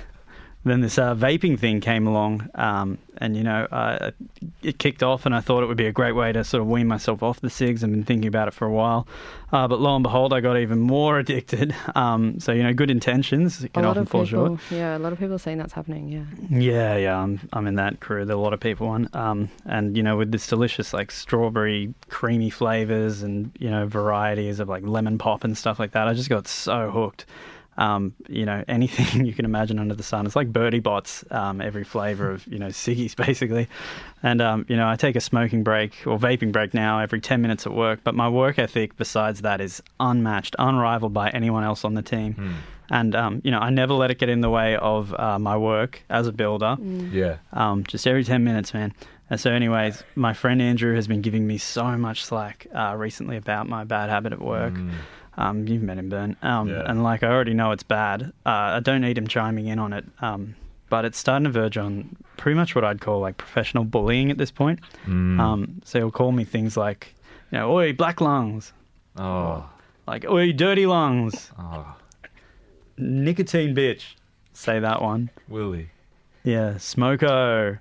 [0.71, 4.11] then this uh, vaping thing came along, um, and you know, uh,
[4.63, 6.67] it kicked off, and I thought it would be a great way to sort of
[6.67, 7.83] wean myself off the cigs.
[7.83, 9.07] I've been thinking about it for a while,
[9.51, 11.75] uh, but lo and behold, I got even more addicted.
[11.93, 14.59] Um, so you know, good intentions can often of fall people, short.
[14.71, 16.09] yeah, a lot of people are saying that's happening.
[16.09, 16.25] Yeah.
[16.49, 18.25] Yeah, yeah, I'm I'm in that crew.
[18.25, 21.11] There are a lot of people on, um, and you know, with this delicious like
[21.11, 26.07] strawberry creamy flavors and you know varieties of like lemon pop and stuff like that,
[26.07, 27.25] I just got so hooked.
[27.77, 30.25] Um, you know, anything you can imagine under the sun.
[30.25, 33.67] It's like Bertie Bott's, um, every flavor of you know ciggies basically.
[34.23, 37.41] And um, you know, I take a smoking break or vaping break now every ten
[37.41, 37.99] minutes at work.
[38.03, 42.55] But my work ethic, besides that, is unmatched, unrivaled by anyone else on the team.
[42.91, 45.57] And um, you know, I never let it get in the way of uh, my
[45.57, 46.77] work as a builder.
[46.79, 47.37] Yeah.
[47.53, 48.93] Um, just every 10 minutes, man.
[49.29, 53.37] And so, anyways, my friend Andrew has been giving me so much slack uh, recently
[53.37, 54.75] about my bad habit at work.
[55.37, 56.35] Um, you've met him, Ben.
[56.41, 56.83] Um, Yeah.
[56.85, 58.31] And like, I already know it's bad.
[58.45, 60.05] Uh, I don't need him chiming in on it.
[60.21, 60.55] Um,
[60.89, 64.37] but it's starting to verge on pretty much what I'd call like professional bullying at
[64.37, 64.79] this point.
[65.05, 65.39] Mm.
[65.39, 67.13] Um, so he'll call me things like,
[67.51, 68.71] you know, oi, black lungs.
[69.17, 69.67] Oh.
[70.07, 71.51] Like, oi, dirty lungs.
[71.59, 71.95] Oh.
[72.97, 74.13] Nicotine bitch.
[74.53, 75.29] Say that one.
[75.49, 75.89] Willie.
[76.43, 77.79] Yeah, smoko.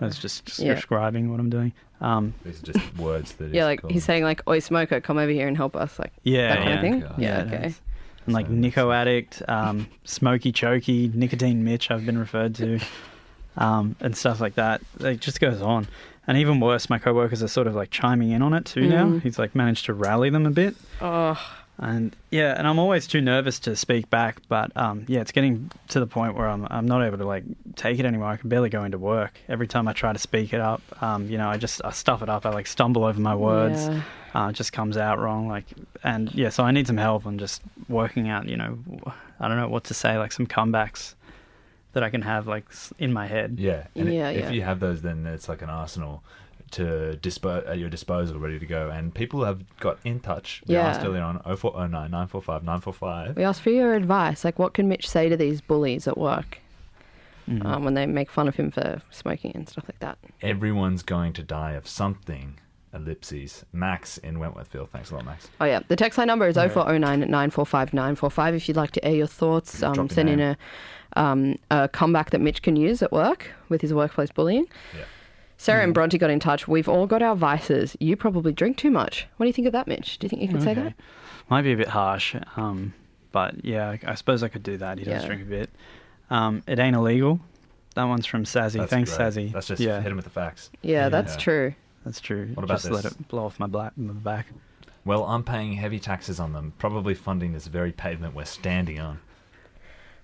[0.00, 0.74] That's just Yeah.
[0.74, 1.72] describing what I'm doing.
[2.00, 3.50] Um, These are just words that.
[3.54, 6.48] Yeah, like he's saying, like, "Oi, smoker, come over here and help us," like yeah,
[6.48, 6.74] that kind yeah.
[6.74, 7.22] of thing.
[7.22, 7.66] Yeah, it okay.
[7.68, 7.80] is.
[8.26, 12.80] And like Nico Addict, um, Smoky Chokey, Nicotine Mitch, I've been referred to,
[13.56, 14.80] um, and stuff like that.
[15.00, 15.86] It just goes on.
[16.26, 19.06] And even worse, my coworkers are sort of like chiming in on it too now.
[19.06, 19.22] Mm.
[19.22, 20.76] He's like managed to rally them a bit.
[21.00, 21.38] Oh,
[21.82, 25.70] And yeah, and I'm always too nervous to speak back, but um, yeah, it's getting
[25.88, 28.28] to the point where I'm I'm not able to like take it anymore.
[28.28, 29.32] I can barely go into work.
[29.48, 32.20] Every time I try to speak it up, um, you know, I just I stuff
[32.20, 32.44] it up.
[32.44, 33.88] I like stumble over my words.
[33.88, 34.02] Yeah.
[34.34, 35.48] Uh, it just comes out wrong.
[35.48, 35.64] Like,
[36.04, 38.46] and yeah, so I need some help on just working out.
[38.46, 38.78] You know,
[39.40, 40.18] I don't know what to say.
[40.18, 41.14] Like some comebacks
[41.94, 42.66] that I can have like
[42.98, 43.56] in my head.
[43.58, 43.86] Yeah.
[43.96, 44.50] And Yeah, if yeah.
[44.50, 46.22] you have those, then it's like an arsenal
[46.72, 48.90] to dispo- at your disposal, ready to go.
[48.90, 50.62] And people have got in touch.
[50.66, 50.88] We Yeah.
[50.88, 53.36] asked earlier on 0409 945 945.
[53.36, 54.44] we asked for your advice.
[54.44, 56.58] Like, what can Mitch say to these bullies at work
[57.48, 57.64] Mm.
[57.64, 60.18] um, when they make fun of him for smoking and stuff like that?
[60.42, 62.58] Everyone's going to die of something
[62.92, 63.64] ellipses.
[63.72, 64.88] Max in Wentworthville.
[64.88, 65.48] Thanks a lot, Max.
[65.60, 69.14] Oh yeah, the text line number is 0409 945 945 if you'd like to air
[69.14, 69.82] your thoughts.
[69.82, 70.56] Um, Drop your send in a,
[71.16, 74.66] um, a comeback that Mitch can use at work with his workplace bullying.
[74.96, 75.04] Yeah.
[75.60, 76.66] Sarah and Bronte got in touch.
[76.66, 77.94] We've all got our vices.
[78.00, 79.26] You probably drink too much.
[79.36, 80.18] What do you think of that, Mitch?
[80.18, 80.94] Do you think you could say that?
[81.50, 82.94] Might be a bit harsh, um,
[83.30, 84.96] but yeah, I, I suppose I could do that.
[84.96, 85.26] He does Yeah.
[85.26, 85.68] drink a bit.
[86.30, 87.40] Um, it ain't illegal.
[87.94, 88.78] That one's from Sazzy.
[88.78, 89.28] That's Thanks, great.
[89.28, 89.52] Sazzy.
[89.52, 90.70] That's just yeah, hit him with the facts.
[90.80, 91.74] Yeah, that's true.
[92.06, 92.52] That's true.
[92.54, 94.46] What about Just let it blow off my, black, my back.
[95.04, 99.18] Well, I'm paying heavy taxes on them, probably funding this very pavement we're standing on.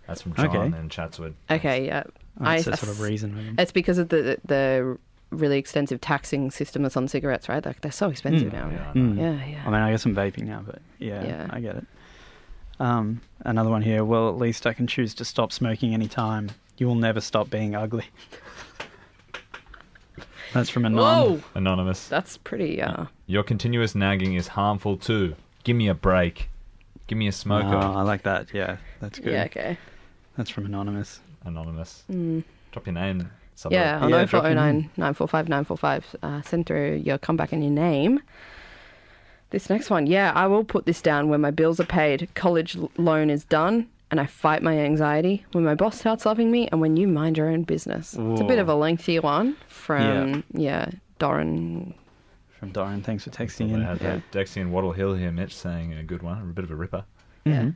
[0.07, 0.79] That's from John Okay.
[0.79, 1.35] in Chatswood.
[1.51, 2.05] Okay, yeah.
[2.39, 3.57] That's a sort of reason.
[3.59, 4.97] It's because of the the
[5.31, 7.65] really extensive taxing system that's on cigarettes, right?
[7.65, 8.53] Like they're so expensive Mm.
[8.53, 8.71] now.
[8.71, 9.17] Yeah, Mm.
[9.19, 9.63] Yeah, yeah.
[9.67, 11.47] I mean, I guess I'm vaping now, but yeah, Yeah.
[11.51, 11.87] I get it.
[12.79, 14.05] Um, another one here.
[14.05, 16.51] Well, at least I can choose to stop smoking any time.
[16.79, 18.05] You will never stop being ugly.
[20.53, 21.31] That's from a non.
[21.39, 22.09] Whoa, Anonymous.
[22.09, 22.81] that's pretty.
[22.81, 25.35] Uh, Your continuous nagging is harmful too.
[25.65, 26.49] Give me a break.
[27.09, 27.75] Give me a smoker.
[27.77, 28.55] Oh, I like that.
[28.55, 29.33] Yeah, that's good.
[29.33, 29.77] yeah, okay.
[30.37, 31.21] That's from anonymous.
[31.45, 32.05] Anonymous.
[32.11, 32.45] Mm.
[32.73, 33.31] Drop your name.
[33.57, 33.75] Suburb.
[33.75, 36.17] Yeah, on Yeah, 0409 945 945.
[36.23, 38.21] Uh, send through your comeback and your name.
[39.51, 42.77] This next one, yeah, I will put this down when my bills are paid, college
[42.99, 46.81] loan is done, and I fight my anxiety, when my boss starts loving me, and
[46.81, 48.15] when you mind your own business.
[48.19, 50.91] It's a bit of a lengthy one from, yeah,
[51.21, 51.95] Doran.
[52.59, 53.03] From Doran.
[53.03, 53.83] Thanks for texting They in.
[53.83, 56.71] had that Dexy and Wattle Hill here, Mitch, saying a good one, a bit of
[56.73, 57.05] a ripper.
[57.45, 57.71] Yeah.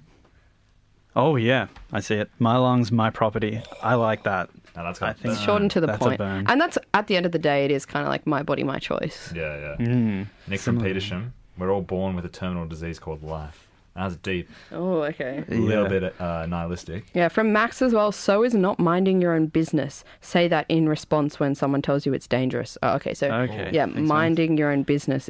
[1.14, 2.30] Oh yeah, I see it.
[2.38, 3.62] My lungs, my property.
[3.82, 4.48] I like that.
[4.76, 5.44] And that's I of think burn.
[5.44, 6.18] Short and to the That's a point.
[6.18, 6.46] burn.
[6.48, 8.62] And that's, at the end of the day, it is kind of like my body,
[8.62, 9.32] my choice.
[9.34, 9.86] Yeah, yeah.
[9.86, 10.26] Mm.
[10.48, 10.94] Nick from Similar.
[10.94, 11.30] Petersham.
[11.58, 13.66] We're all born with a terminal disease called life.
[13.96, 14.48] That's deep.
[14.72, 15.44] Oh, okay.
[15.50, 15.98] A little Yeah.
[16.00, 17.06] bit uh, nihilistic.
[17.12, 18.12] Yeah, from Max as well.
[18.12, 20.04] So is not minding your own business.
[20.20, 22.78] Say that in response when someone tells you it's dangerous.
[22.84, 24.08] Oh, okay, so Okay, yeah, makes sense.
[24.08, 25.28] minding your own business,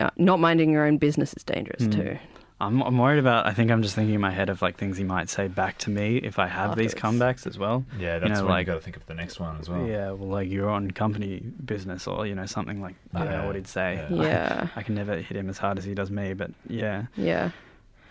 [0.00, 1.90] uh, not minding your own business is dangerous Hmm.
[1.92, 2.18] too.
[2.62, 3.46] I'm, I'm worried about.
[3.46, 5.78] I think I'm just thinking in my head of like things he might say back
[5.78, 7.84] to me if I have these comebacks as well.
[7.98, 9.68] Yeah, You that's know, when like you got to think of the next one as
[9.68, 9.86] well.
[9.86, 13.46] yeah, well, like you're on company business or you know something like I don't know
[13.46, 14.06] what he'd say.
[14.10, 14.22] yeah.
[14.22, 14.68] Yeah.
[14.76, 17.06] I can never hit him as hard as he does me, but yeah.
[17.16, 17.50] Yeah.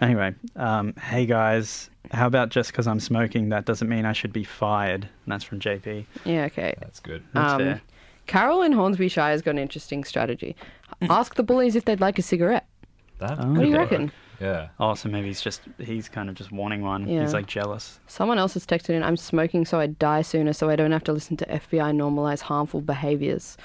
[0.01, 4.33] Anyway, um, hey guys, how about just because I'm smoking, that doesn't mean I should
[4.33, 5.03] be fired?
[5.03, 6.05] And that's from JP.
[6.25, 6.73] Yeah, okay.
[6.79, 7.23] That's good.
[7.33, 7.81] That's Um, fair.
[8.25, 10.55] Carol in Hornsby Shire has got an interesting strategy.
[11.03, 12.65] Ask the bullies if they'd like a cigarette.
[13.19, 13.51] That Oh.
[13.51, 14.03] What do you reckon?
[14.05, 14.11] work.
[14.41, 14.69] Yeah.
[14.79, 17.07] Oh, so maybe he's just he's kind of just wanting one.
[17.07, 17.21] Yeah.
[17.21, 17.99] He's like jealous.
[18.07, 21.03] Someone else has texted in, I'm smoking so I die sooner so I don't have
[21.05, 23.55] to listen to FBI normalize harmful behaviors,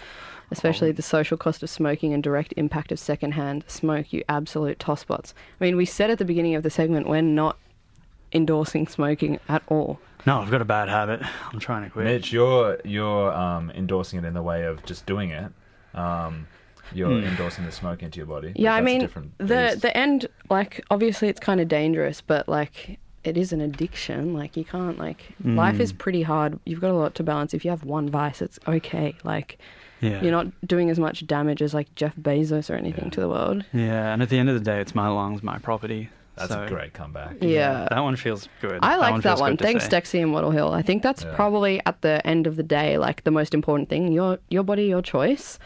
[0.50, 5.32] especially the social cost of smoking and direct impact of secondhand smoke, you absolute tosspots.
[5.60, 7.56] I mean, we said at the beginning of the segment, we're not
[8.32, 9.98] endorsing smoking at all.
[10.26, 11.22] No, I've got a bad habit.
[11.52, 12.04] I'm trying to quit.
[12.04, 15.50] Mitch, you're you're um, endorsing it in the way of just doing it.
[15.94, 16.46] Um,
[16.94, 17.26] you're Hmm.
[17.26, 18.52] endorsing the smoke into your body.
[18.56, 19.08] Yeah, I mean,
[19.38, 19.82] the beast.
[19.82, 24.34] the end, like, obviously it's kind of dangerous, but like, it is an addiction.
[24.34, 26.58] Like, you can't, like, life is pretty hard.
[26.64, 27.54] You've got a lot to balance.
[27.54, 29.14] If you have one vice, it's okay.
[29.24, 29.58] Like,
[30.00, 30.20] Yeah.
[30.22, 33.64] you're not doing as much damage as like Jeff Bezos or anything to the world.
[33.72, 36.10] Yeah, and at the end of the day, it's my lungs, my property.
[36.36, 37.36] That's so, a great comeback.
[37.40, 37.88] Yeah.
[37.90, 38.78] That one feels good.
[38.82, 39.52] I like that one.
[39.52, 39.90] good to Thanks, say.
[39.90, 40.70] Dexy and Wattle Hill.
[40.70, 41.34] I think that's Yeah.
[41.34, 44.12] probably at the end of the day, like the most important thing.
[44.12, 45.58] Your your body, your choice.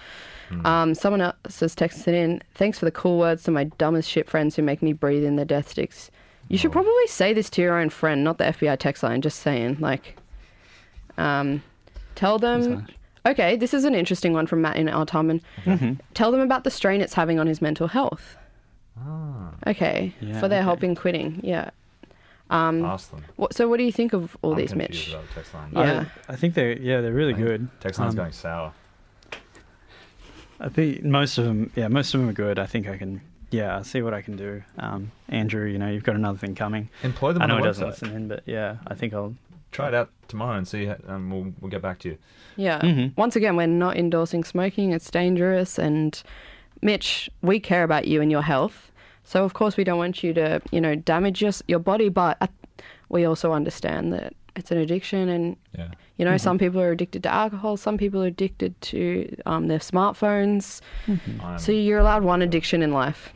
[0.51, 0.67] Hmm.
[0.67, 2.43] Um, someone else has texted in.
[2.55, 5.37] Thanks for the cool words to my dumbest shit friends who make me breathe in
[5.37, 6.11] their death sticks.
[6.49, 9.23] You should probably say this to your own friend, not the FBI text line.
[9.23, 10.17] Just saying, like,
[11.17, 11.63] um,
[12.17, 12.87] tell them.
[13.27, 15.43] Okay, this is an interesting one from Matt in Artarmon.
[15.65, 15.93] Mm-hmm.
[16.15, 18.37] Tell them about the strain it's having on his mental health.
[19.67, 20.65] Okay, Yeah, for their okay.
[20.65, 21.41] help in quitting.
[21.43, 21.71] Yeah.
[22.49, 23.23] Um, Ask them.
[23.37, 25.09] what, so, what do you think of all I'm these, confused Mitch?
[25.11, 25.71] about the text line.
[25.73, 26.05] Yeah.
[26.29, 27.69] I, I think they're yeah they're really good.
[27.81, 28.73] Text line's Um, going sour.
[30.61, 32.59] I think most of them yeah most of them are good.
[32.59, 34.63] I think I can yeah I'll see what I can do.
[34.79, 36.89] Um, Andrew, you know you've got another thing coming.
[37.03, 39.35] Employ them I on know the he doesn't listen in, but yeah I think I'll
[39.73, 42.19] Try it out tomorrow and see, and we'll we'll get back to you.
[42.57, 42.81] Yeah.
[42.81, 43.17] Mhm.
[43.17, 44.91] Once again, we're not endorsing smoking.
[44.91, 45.79] It's dangerous.
[45.79, 46.21] And
[46.83, 48.91] Mitch, we care about you and your health.
[49.23, 52.09] So of course we don't want you to, you know, damage your your body.
[52.09, 52.49] But uh,
[53.09, 55.89] we also understand that it's an addiction, and Yeah.
[56.17, 57.77] you know, some people are addicted to alcohol.
[57.77, 60.81] Some people are addicted to um, their smartphones.
[61.41, 63.33] I'm- So you're allowed one addiction in life.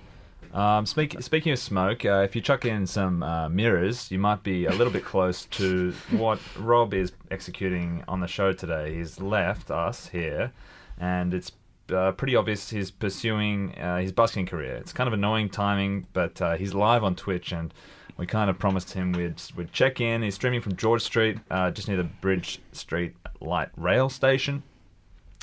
[0.52, 4.44] Um, speak, speaking of smoke, uh, if you chuck in some uh, mirrors, you might
[4.44, 8.94] be a little bit close to what Rob is executing on the show today.
[8.94, 10.52] He's left us here,
[11.00, 11.50] and it's
[11.92, 14.76] uh, pretty obvious he's pursuing uh, his busking career.
[14.76, 17.74] It's kind of annoying timing, but uh, he's live on Twitch, and
[18.16, 20.22] we kind of promised him we'd, we'd check in.
[20.22, 24.62] He's streaming from George Street, uh, just near the Bridge Street Light Rail Station.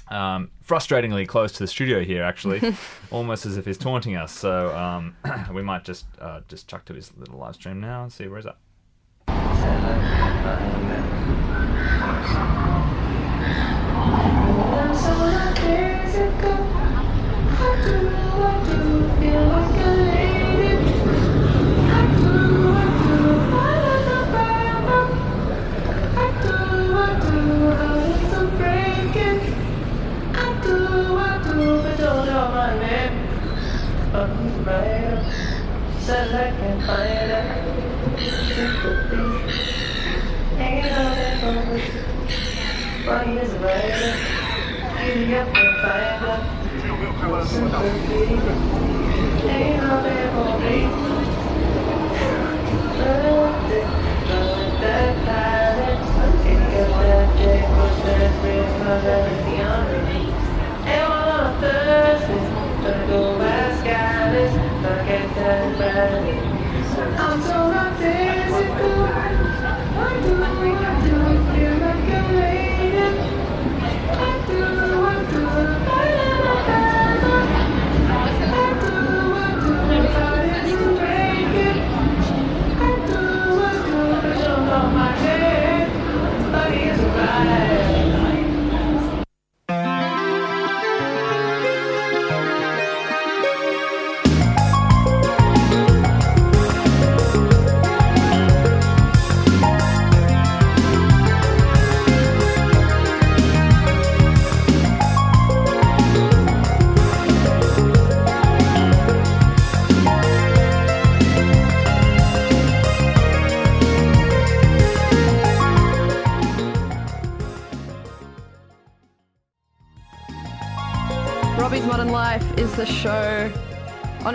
[0.09, 2.75] um, frustratingly close to the studio here, actually,
[3.11, 4.31] almost as if he's taunting us.
[4.31, 5.15] So um,
[5.53, 8.39] we might just uh, just chuck to his little live stream now and see where
[8.39, 8.57] he's at.
[34.63, 35.23] prayer,
[35.99, 37.61] said I se find out.
[40.57, 41.85] Hanging out in focus,
[43.05, 44.13] funny as a writer,
[45.05, 46.37] eating up the fiber,
[47.47, 48.25] sympathy,
[49.47, 50.77] hanging out there for me.
[60.85, 62.43] Everyone on Thursday,
[62.83, 63.70] don't go back.
[63.83, 64.53] I'm
[67.41, 69.47] so not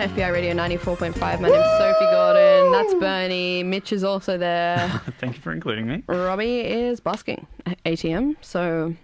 [0.07, 1.40] FBI Radio 94.5.
[1.40, 2.70] My name's Sophie Gordon.
[2.70, 3.62] That's Bernie.
[3.64, 4.88] Mitch is also there.
[5.18, 6.02] Thank you for including me.
[6.07, 8.94] Robbie is busking at ATM, so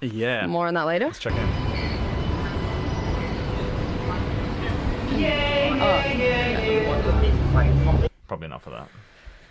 [0.00, 0.46] Yeah.
[0.46, 1.04] more on that later.
[1.06, 1.48] Let's check in.
[5.20, 5.70] Yay!
[8.26, 8.88] Probably enough of that.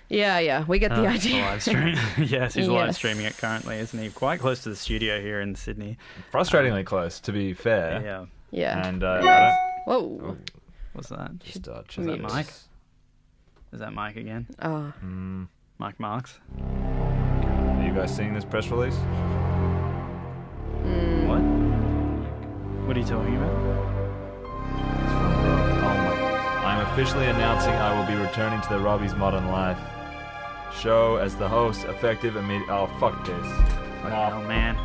[0.10, 1.42] Yeah, yeah, we get the Uh, idea.
[1.42, 1.96] live stream.
[2.18, 4.10] yes, he's live streaming it currently, isn't he?
[4.10, 5.98] Quite close to the studio here in Sydney.
[6.32, 8.02] Frustratingly close, to be fair.
[8.04, 8.26] Yeah.
[8.52, 8.88] Yeah.
[8.88, 10.38] And uh, I Whoa.
[10.94, 11.40] What's that?
[11.40, 12.22] Just, uh, Is that.
[12.22, 12.48] Mike?
[13.72, 14.48] Is that Mike again?
[14.62, 14.94] Oh.
[15.02, 15.48] don't-
[15.80, 16.40] Mike Marks?
[16.58, 18.96] Mm, are you guys seeing this press release?
[21.28, 21.42] What?
[22.88, 23.74] What are you talking about?
[26.66, 29.80] I'm officially announcing I will be returning to the Robbie's Modern Life
[30.80, 32.70] show as the host, effective immediate.
[32.70, 33.46] Oh, fuck this.
[34.04, 34.40] Nah.
[34.40, 34.76] Oh, man.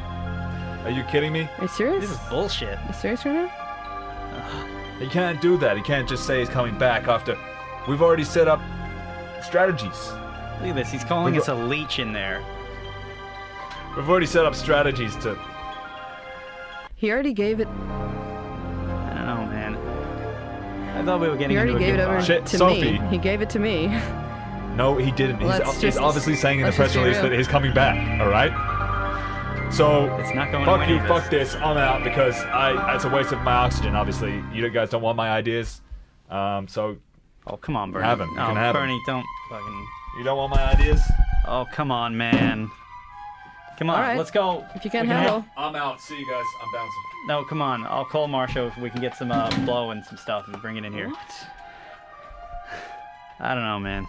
[0.85, 1.43] Are you kidding me?
[1.59, 2.09] Are you serious?
[2.09, 2.79] This is bullshit.
[2.79, 4.75] Are you serious right now?
[4.99, 5.77] He can't do that.
[5.77, 7.39] He can't just say he's coming back after.
[7.89, 8.61] We've already set up
[9.43, 10.11] strategies.
[10.61, 10.91] Look at this.
[10.91, 12.45] He's calling We've us a leech in there.
[13.97, 15.39] We've already set up strategies to.
[16.97, 17.69] He already gave it.
[17.69, 19.77] I don't know, man.
[20.97, 22.21] I thought we were getting He already into a gave it over.
[22.23, 22.99] Shit, to Sophie.
[22.99, 23.09] me.
[23.09, 23.87] He gave it to me.
[24.75, 25.39] No, he didn't.
[25.39, 28.21] He's, Let's he's obviously saying in the press release that he's coming back.
[28.21, 28.53] All right.
[29.71, 31.55] So It's not going fuck to you, any of fuck this.
[31.55, 32.95] I'm out because I.
[32.95, 33.95] It's a waste of my oxygen.
[33.95, 35.83] Obviously, you guys don't want my ideas.
[36.31, 36.67] Um.
[36.67, 36.97] So
[37.47, 38.05] Oh, come on, Bernie.
[38.05, 38.29] have him.
[38.31, 38.83] You oh, can have him.
[38.83, 39.87] Bernie, don't fucking.
[40.19, 41.01] you don't want my ideas.
[41.47, 42.71] Oh, come on, man.
[43.79, 44.19] Come on, All right.
[44.19, 44.67] let's go.
[44.75, 45.45] If you can't We can handle.
[45.57, 46.01] I'm out.
[46.01, 46.45] See you guys.
[46.63, 47.03] I'm bouncing.
[47.29, 47.87] No, come on.
[47.87, 50.77] I'll call Marshall if we can get some uh, blow and some stuff and bring
[50.77, 51.09] it in here.
[51.09, 51.33] What?
[53.41, 54.07] I don't know, man.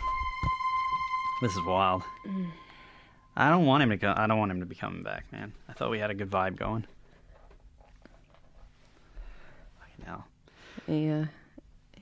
[1.42, 2.02] This is wild.
[3.40, 4.14] I don't want him to go.
[4.18, 5.54] I don't want him to be coming back, man.
[5.70, 6.86] I thought we had a good vibe going.
[9.80, 10.28] Fucking hell.
[10.88, 11.26] Yeah,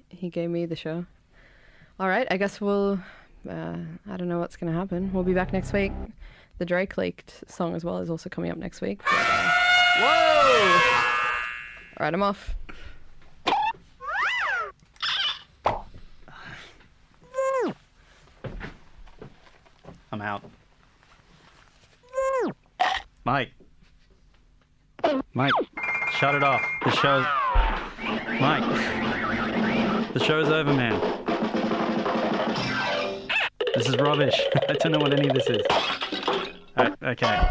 [0.09, 1.05] he gave me the show.
[1.99, 2.99] All right, I guess we'll.
[3.47, 3.77] Uh,
[4.09, 5.13] I don't know what's gonna happen.
[5.13, 5.91] We'll be back next week.
[6.57, 8.99] The Drake leaked song as well is also coming up next week.
[9.05, 9.51] but, uh,
[9.99, 10.79] Whoa!
[11.99, 12.55] All right, I'm off.
[20.11, 20.41] I'm out.
[23.28, 23.51] Mike.
[25.34, 25.51] Mike,
[26.13, 26.61] shut it off.
[26.86, 27.25] The show.
[28.39, 28.63] Mike.
[30.13, 30.97] The show's over, man.
[33.75, 34.39] This is rubbish.
[34.69, 35.61] I don't know what any of this is.
[36.78, 37.49] Alright, okay.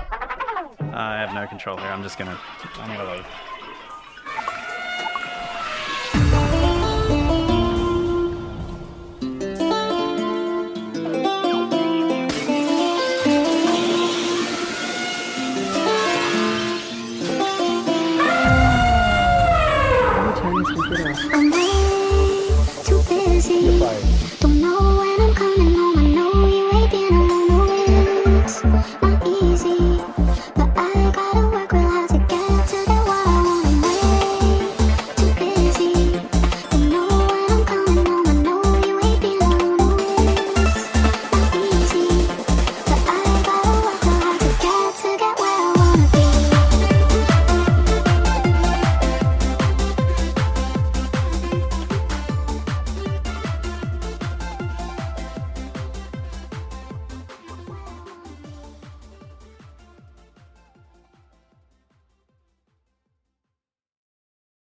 [0.95, 1.89] I have no control here.
[1.89, 2.39] I'm just gonna.
[2.79, 3.27] I'm gonna leave.
[23.79, 24.06] Turn